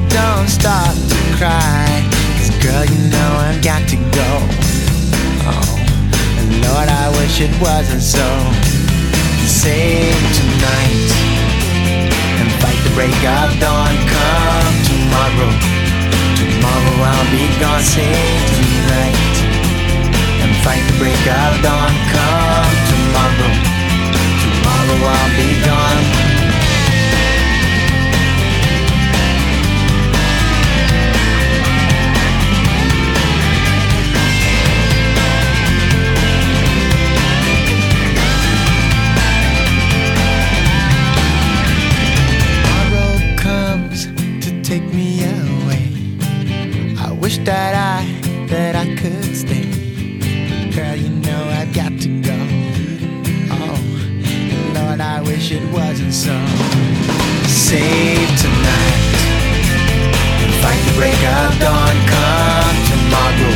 [0.09, 1.84] don't start to cry.
[2.38, 4.30] Cause girl, you know I've got to go.
[5.44, 5.76] Oh.
[6.38, 8.24] And Lord, I wish it wasn't so.
[9.46, 11.23] Save tonight
[12.94, 13.94] break of dawn.
[14.06, 15.50] Come tomorrow,
[16.38, 17.82] tomorrow I'll be gone.
[17.82, 19.34] Save tonight
[20.42, 21.92] and fight the break of dawn.
[22.14, 23.52] Come tomorrow,
[24.42, 25.84] tomorrow I'll be gone.
[56.15, 56.49] Wasn't.
[57.51, 59.19] Save tonight
[60.43, 61.97] and fight the break of dawn.
[62.07, 63.53] Come tomorrow,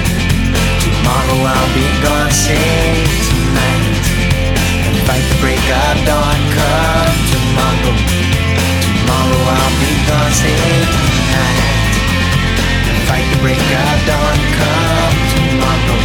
[0.83, 2.31] tomorrow I'll be gone.
[2.35, 4.07] Save tonight
[4.91, 6.41] and fight the break of dawn.
[6.59, 7.95] Come tomorrow,
[8.75, 10.33] tomorrow I'll be gone.
[10.35, 11.63] Save tonight
[13.07, 15.99] fight the break of dawn come tomorrow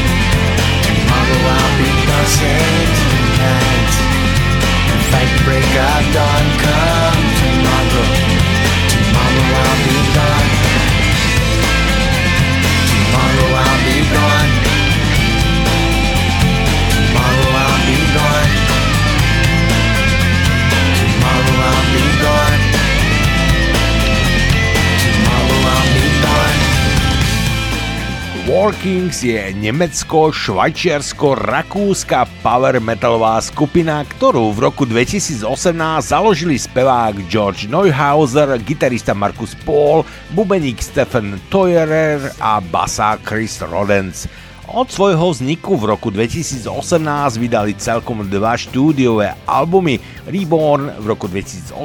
[0.85, 3.72] Tomorrow I'll be gone save tonight And
[5.45, 6.45] break of dawn.
[6.59, 7.12] Come
[28.63, 35.43] Walkings je nemecko-švajčiarsko-rakúska power metalová skupina, ktorú v roku 2018
[35.99, 44.31] založili spevák George Neuhauser, gitarista Markus Paul, bubeník Stephen Toyerer a basa Chris Rodens.
[44.63, 46.71] Od svojho vzniku v roku 2018
[47.35, 51.75] vydali celkom dva štúdiové albumy Reborn v roku 2018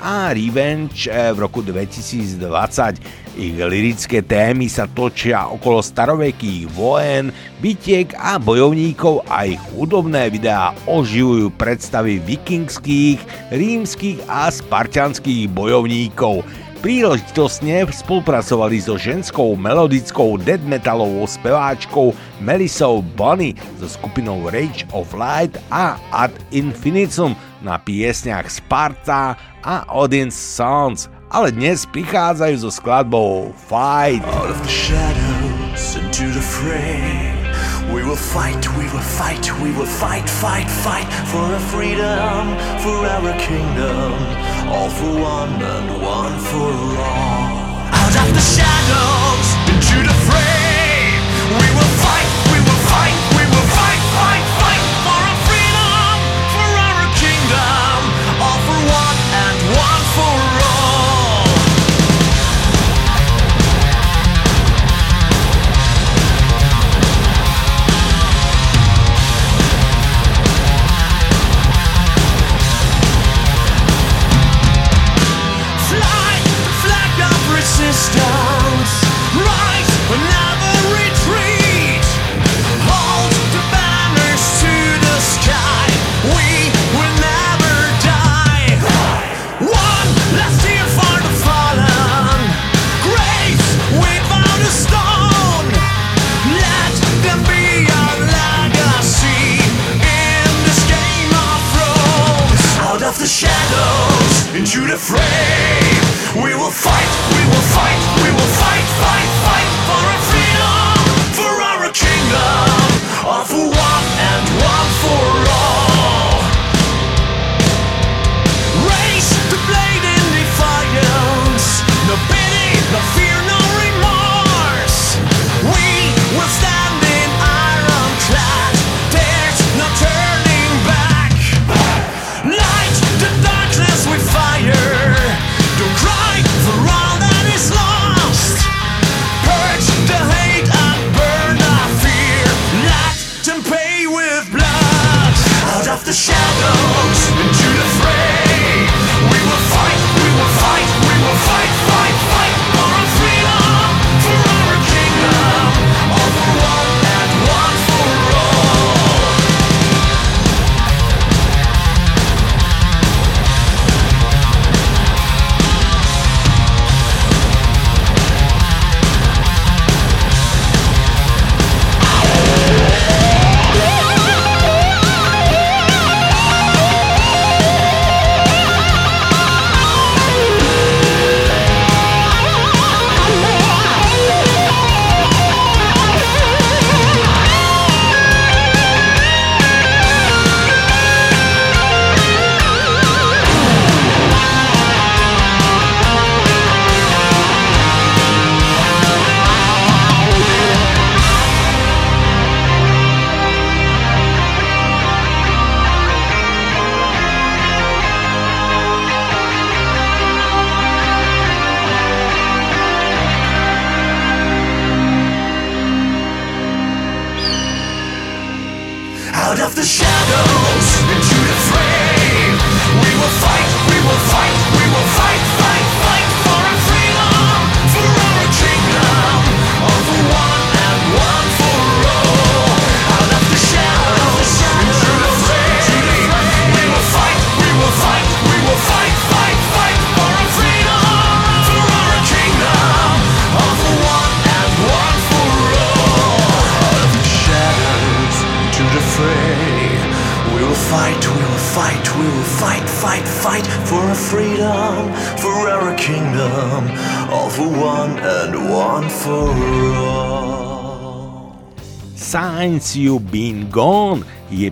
[0.00, 3.36] a Revenge eh, v roku 2020.
[3.36, 10.72] Ich lirické témy sa točia okolo starovekých vojen, bitiek a bojovníkov a ich hudobné videá
[10.88, 13.20] oživujú predstavy vikingských,
[13.52, 16.48] rímskych a spartianských bojovníkov.
[16.84, 25.56] Príležitostne spolupracovali so ženskou melodickou dead metalovou speváčkou Melissou Bunny so skupinou Rage of Light
[25.72, 29.34] a Ad Infinitum na piesniach Sparta
[29.64, 34.22] a Audience Sounds, ale dnes prichádzajú so skladbou Fight.
[34.22, 37.35] Out of the shadows into the fray
[37.94, 43.06] We will fight, we will fight, we will fight, fight, fight for our freedom, for
[43.06, 44.12] our kingdom,
[44.68, 47.66] all for one and one for all.
[48.00, 49.55] Out of the shadows
[104.66, 106.42] into the fray.
[106.42, 109.35] We will fight, we will fight, we will fight, fight,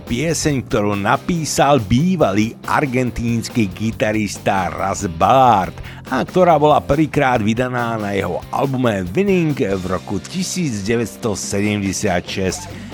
[0.05, 5.73] pieseň, ktorú napísal bývalý argentínsky gitarista Raz Ballard
[6.13, 12.84] a ktorá bola prvýkrát vydaná na jeho albume Winning v roku 1976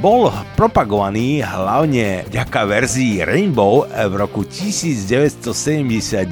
[0.00, 6.24] bol propagovaný hlavne vďaka verzii Rainbow v roku 1979,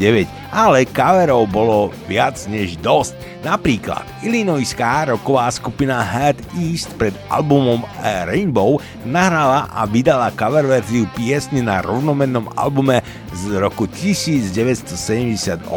[0.49, 3.13] ale coverov bolo viac než dosť.
[3.45, 11.61] Napríklad Illinoiská roková skupina Head East pred albumom Rainbow nahrala a vydala cover verziu piesne
[11.61, 13.05] na rovnomennom albume
[13.37, 15.69] z roku 1978,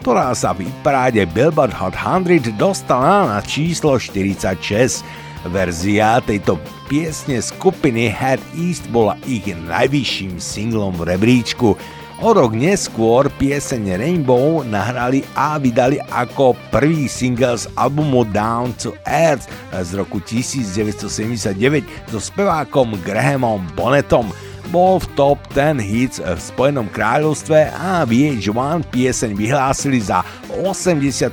[0.00, 5.29] ktorá sa v paráde Billboard Hot 100 dostala na číslo 46.
[5.48, 11.80] Verzia tejto piesne skupiny Head East bola ich najvyšším singlom v rebríčku.
[12.20, 18.92] O rok neskôr pieseň Rainbow nahrali a vydali ako prvý single z albumu Down to
[19.08, 21.56] Earth z roku 1979
[22.12, 24.28] so spevákom Grahamom Bonnettom.
[24.70, 31.26] Bol v top 10 hits v Spojenom kráľovstve a VH1 pieseň vyhlásili za 82.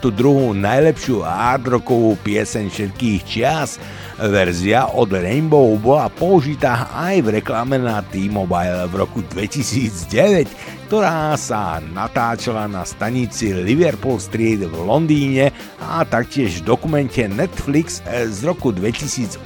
[0.57, 3.77] najlepšiu hard rockovú pieseň všetkých čias.
[4.17, 11.77] Verzia od Rainbow bola použitá aj v reklame na T-Mobile v roku 2009, ktorá sa
[11.93, 19.45] natáčala na stanici Liverpool Street v Londýne a taktiež v dokumente Netflix z roku 2018,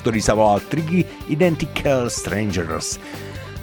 [0.00, 2.96] ktorý sa volal Tricky Identical Strangers.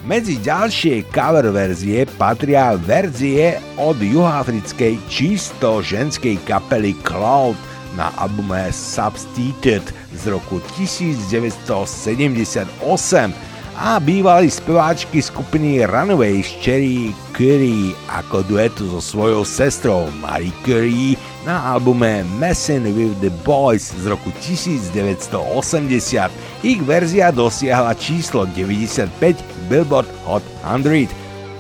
[0.06, 7.58] Medzi ďalšie cover verzie patria verzie od juhoafrickej čisto ženskej kapely Cloud
[7.98, 9.82] na albume Substituted
[10.14, 13.34] z roku 1978
[13.78, 21.14] a bývali speváčky skupiny Runaways Cherry Curry ako duetu so svojou sestrou Marie Curie
[21.46, 26.34] na albume Messin with the Boys z roku 1980.
[26.66, 29.14] Ich verzia dosiahla číslo 95
[29.70, 31.06] Billboard Hot 100.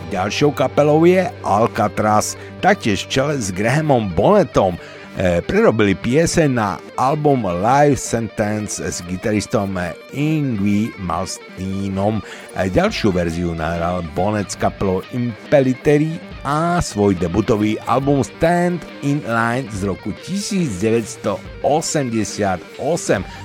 [0.10, 2.34] Ďalšou kapelou je Alcatraz,
[2.66, 9.74] taktiež v čele s Grahamom Bonnettom, E, prerobili pieseň na album Live Sentence s gitaristom
[10.14, 12.22] Ingvi Malstínom.
[12.54, 19.66] E, ďalšiu verziu nahral Bonnet s kapelou Impeliteri a svoj debutový album Stand in Line
[19.74, 21.66] z roku 1988.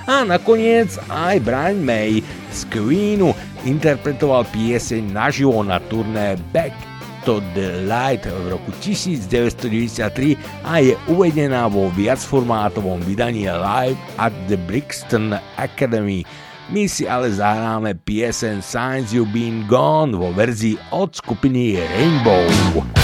[0.05, 2.21] A nakoniec aj Brian May
[2.53, 3.33] z Queenu
[3.65, 6.92] interpretoval pieseň naživo na turné Back
[7.25, 14.59] to the Light v roku 1993 a je uvedená vo viacformátovom vydaní Live at the
[14.59, 16.27] Brixton Academy.
[16.71, 23.02] My si ale zahráme piesen Signs You've Been Gone vo verzii od skupiny Rainbow.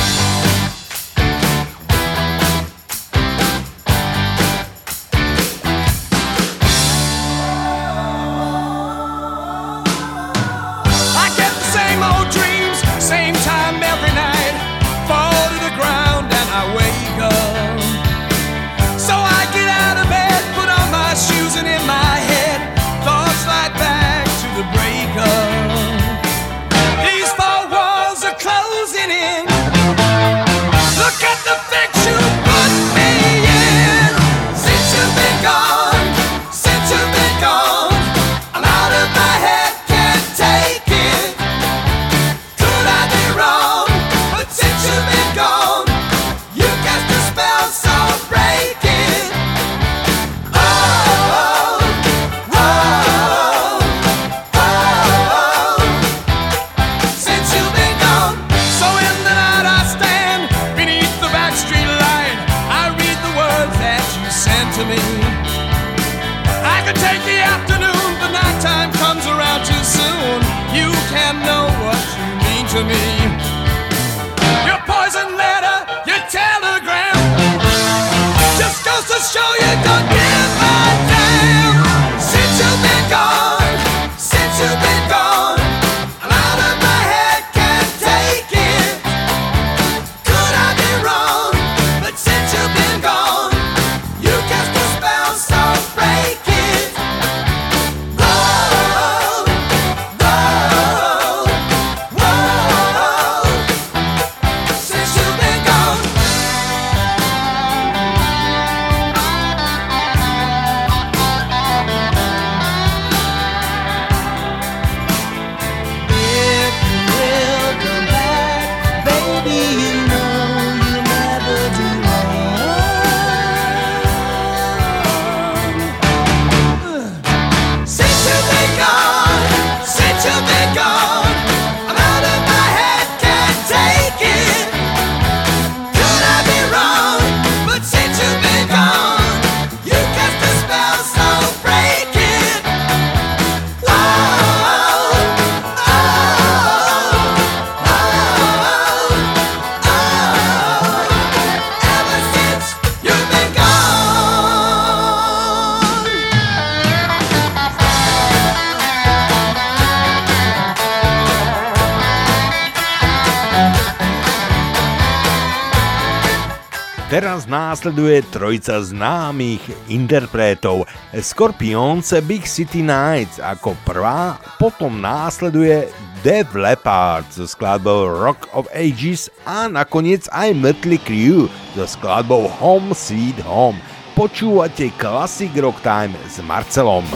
[167.90, 175.90] Následuje trojica známych interpretov Scorpions Big City Nights ako prvá, potom následuje
[176.22, 182.94] Def Leppard so skladbou Rock of Ages a nakoniec aj Mötley Crüe so skladbou Home
[182.94, 183.82] Sweet Home.
[184.14, 187.10] Počúvate Classic Rock Time s Marcelom.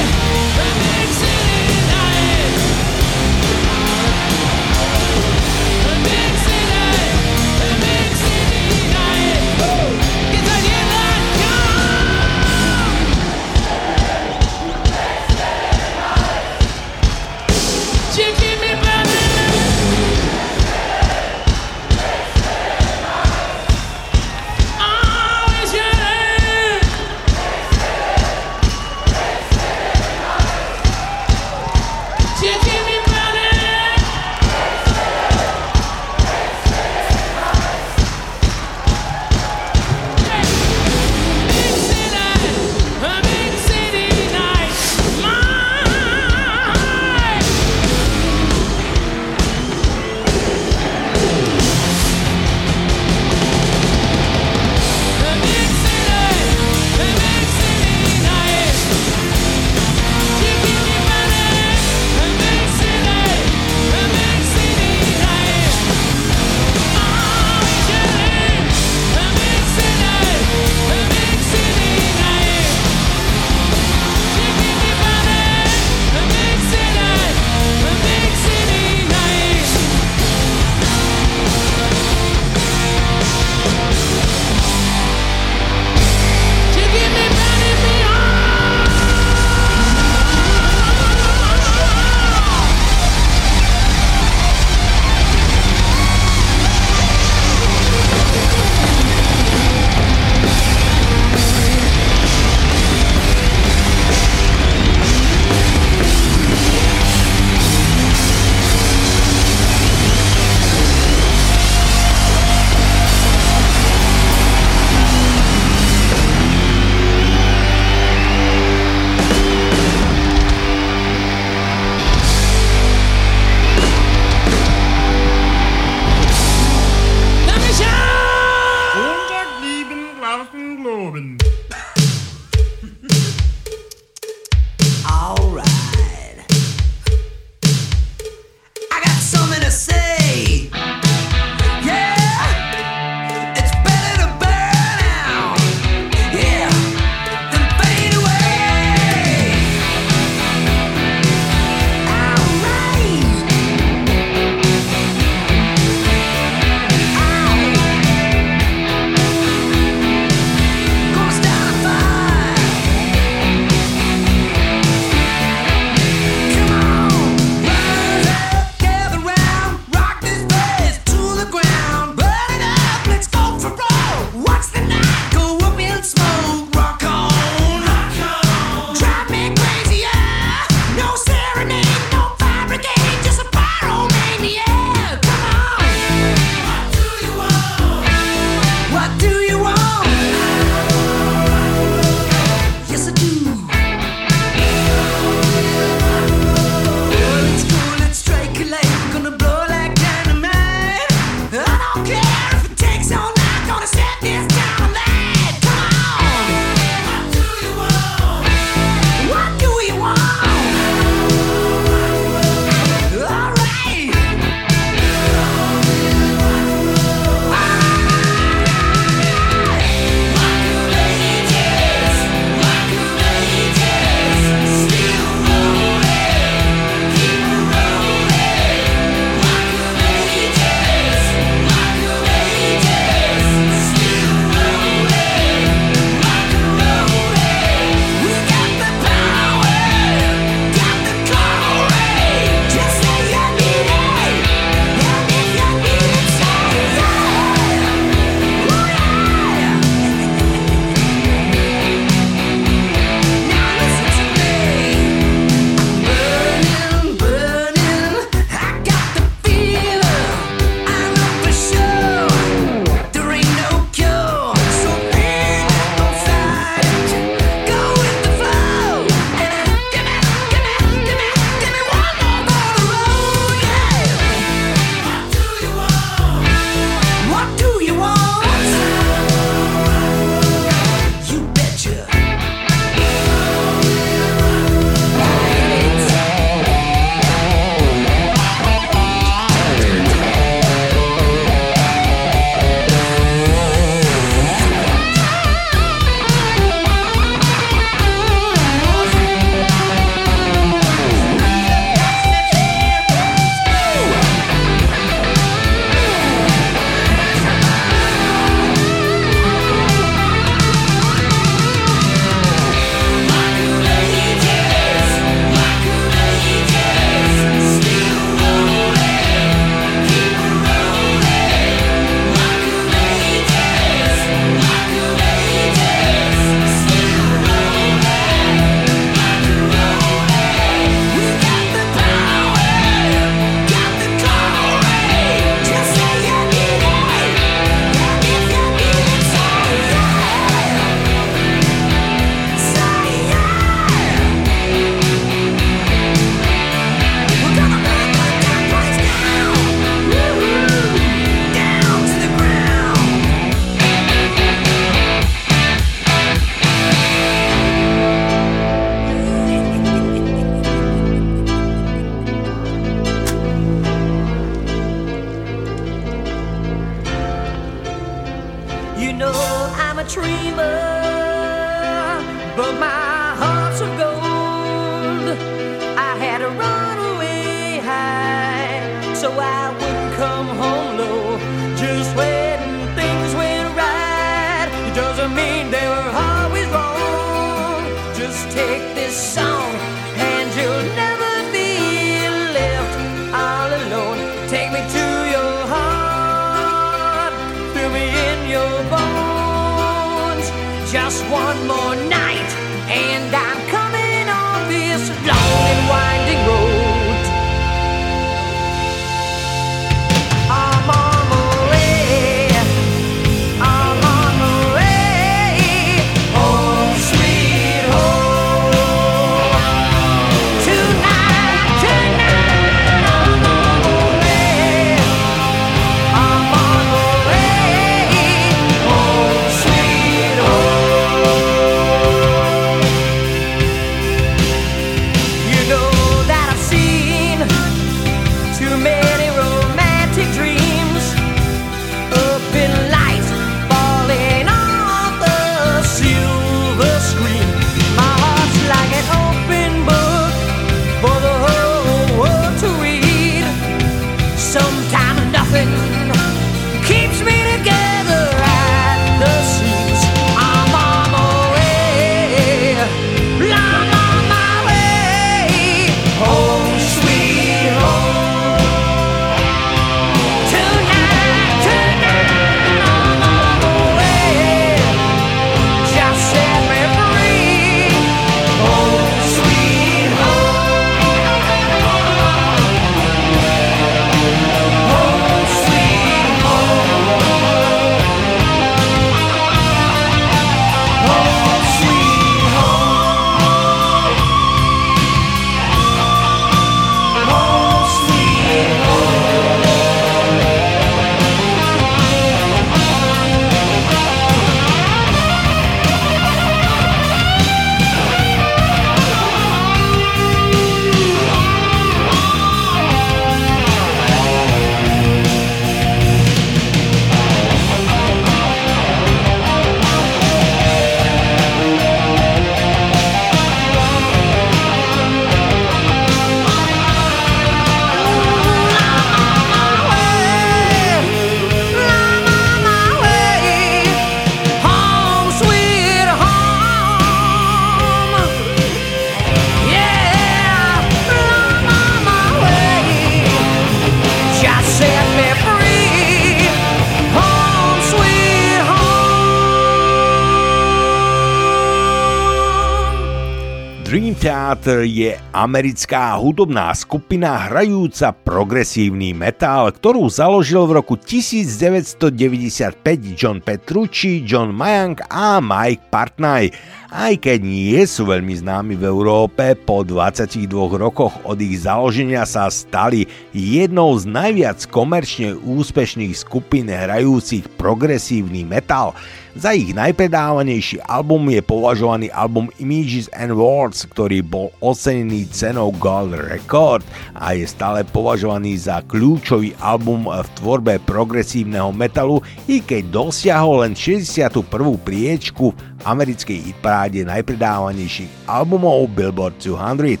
[554.66, 562.82] Theater je americká hudobná skupina hrajúca progresívny metal, ktorú založil v roku 1995
[563.14, 566.50] John Petrucci, John Mayank a Mike Partnaj.
[566.90, 570.50] Aj keď nie sú veľmi známi v Európe, po 22
[570.82, 578.98] rokoch od ich založenia sa stali jednou z najviac komerčne úspešných skupín hrajúcich progresívny metal.
[579.36, 586.16] Za ich najpredávanejší album je považovaný album Images and Words, ktorý bol ocenený cenou Gold
[586.16, 586.80] Record
[587.12, 593.76] a je stále považovaný za kľúčový album v tvorbe progresívneho metalu, i keď dosiahol len
[593.76, 594.40] 61.
[594.80, 600.00] priečku v americkej hitparáde najpredávanejších albumov Billboard 200.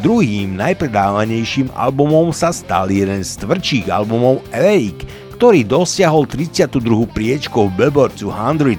[0.00, 5.04] Druhým najpredávanejším albumom sa stal jeden z tvrdších albumov Awake,
[5.40, 7.08] ktorý dosiahol 32.
[7.16, 8.76] priečkou Billboard 200.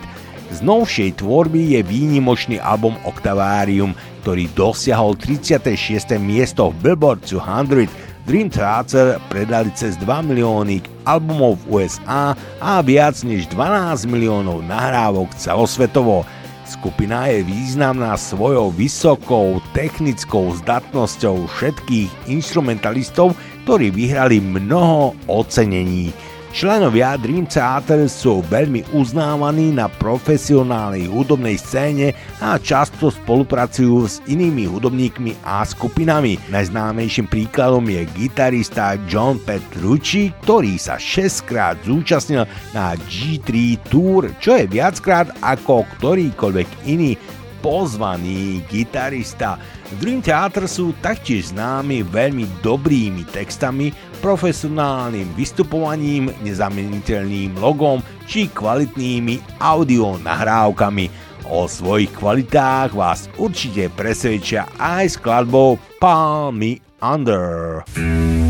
[0.54, 6.22] Z novšej tvorby je výnimočný album Octavarium, ktorý dosiahol 36.
[6.22, 7.90] miesto v Billboard 200.
[8.30, 15.34] Dream Theater predali cez 2 milióny albumov v USA a viac než 12 miliónov nahrávok
[15.42, 16.30] celosvetovo.
[16.70, 23.34] Skupina je významná svojou vysokou technickou zdatnosťou všetkých instrumentalistov,
[23.66, 26.14] ktorí vyhrali mnoho ocenení.
[26.52, 32.12] Členovia Dream Theater sú veľmi uznávaní na profesionálnej hudobnej scéne
[32.44, 36.36] a často spolupracujú s inými hudobníkmi a skupinami.
[36.52, 42.44] Najznámejším príkladom je gitarista John Petrucci, ktorý sa 6 krát zúčastnil
[42.76, 47.16] na G3 Tour, čo je viackrát ako ktorýkoľvek iný
[47.64, 49.56] pozvaný gitarista.
[50.00, 53.92] Dream Theater sú taktiež známi veľmi dobrými textami,
[54.24, 61.12] profesionálnym vystupovaním, nezameniteľným logom či kvalitnými audio nahrávkami.
[61.52, 67.84] O svojich kvalitách vás určite presvedčia aj skladbou Palm Me Under.
[67.98, 68.41] Je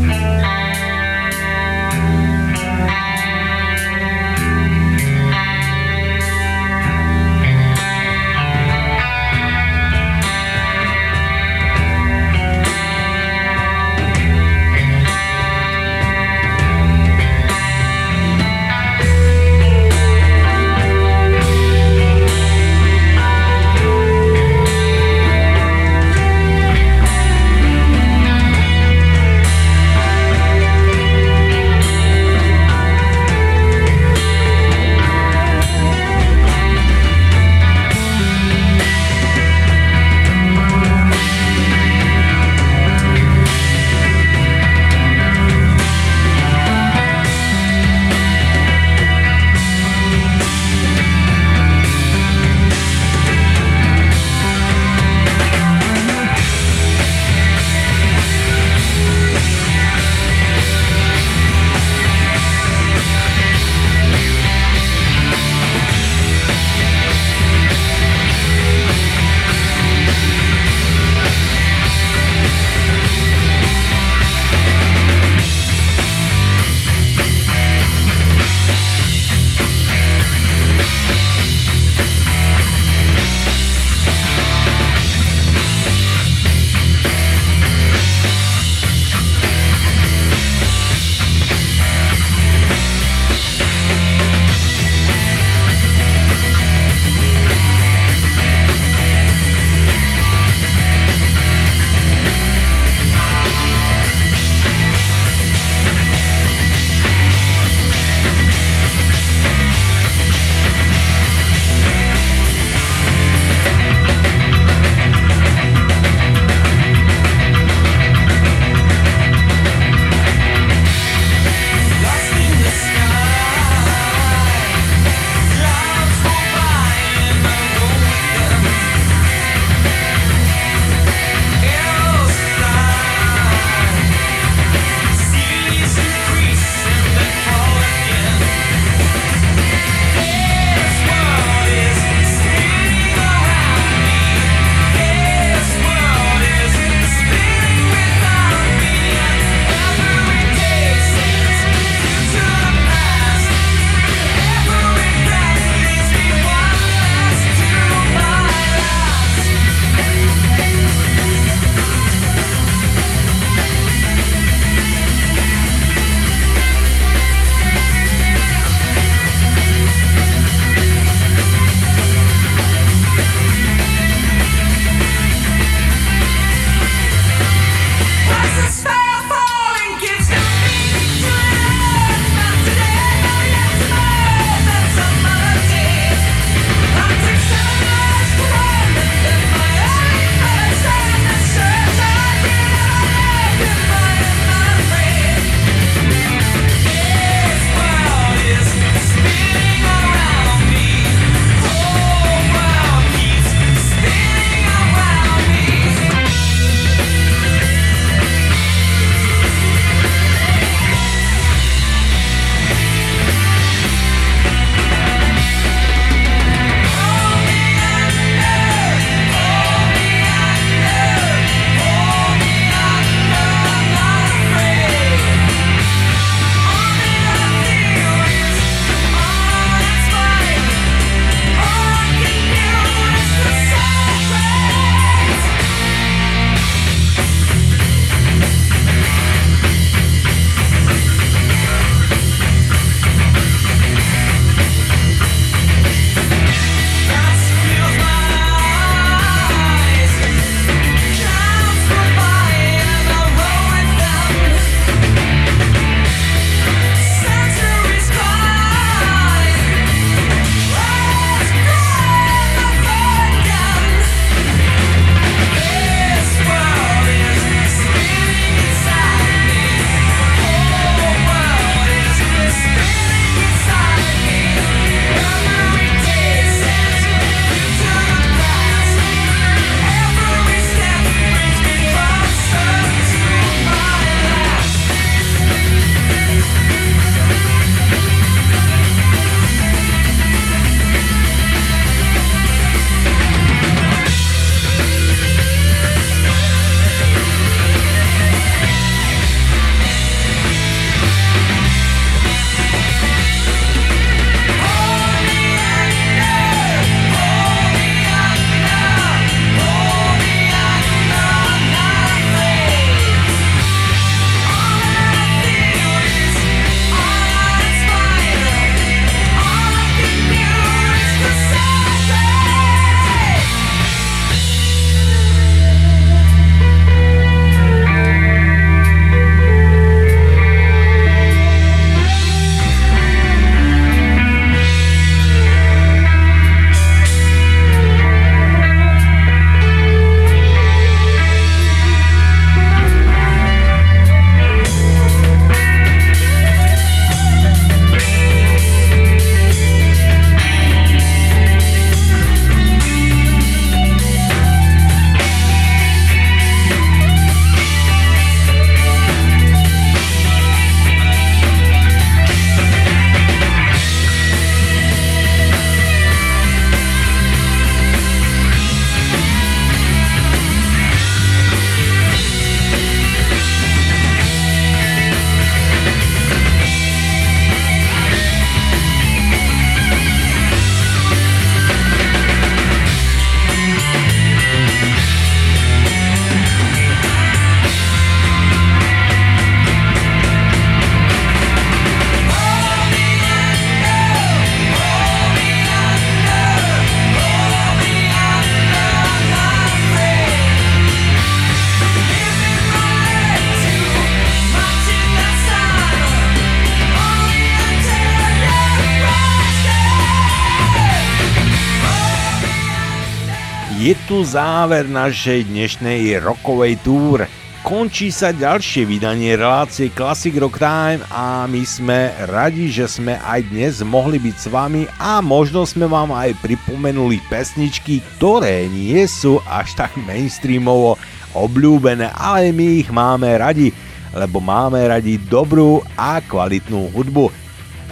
[414.22, 417.26] záver našej dnešnej rokovej túr.
[417.66, 423.50] Končí sa ďalšie vydanie relácie Classic Rock Time a my sme radi, že sme aj
[423.50, 429.42] dnes mohli byť s vami a možno sme vám aj pripomenuli pesničky, ktoré nie sú
[429.46, 430.98] až tak mainstreamovo
[431.34, 433.74] obľúbené, ale my ich máme radi,
[434.14, 437.41] lebo máme radi dobrú a kvalitnú hudbu.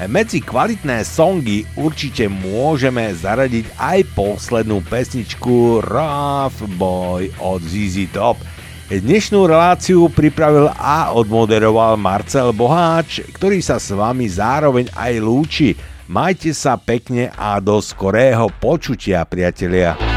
[0.09, 8.41] Medzi kvalitné songy určite môžeme zaradiť aj poslednú pesničku Rough Boy od ZZ Top–
[8.91, 15.79] Dnešnú reláciu pripravil a odmoderoval Marcel Boháč, ktorý sa s vami zároveň aj lúči.
[16.11, 20.10] Majte sa pekne a do skorého počutia, priatelia.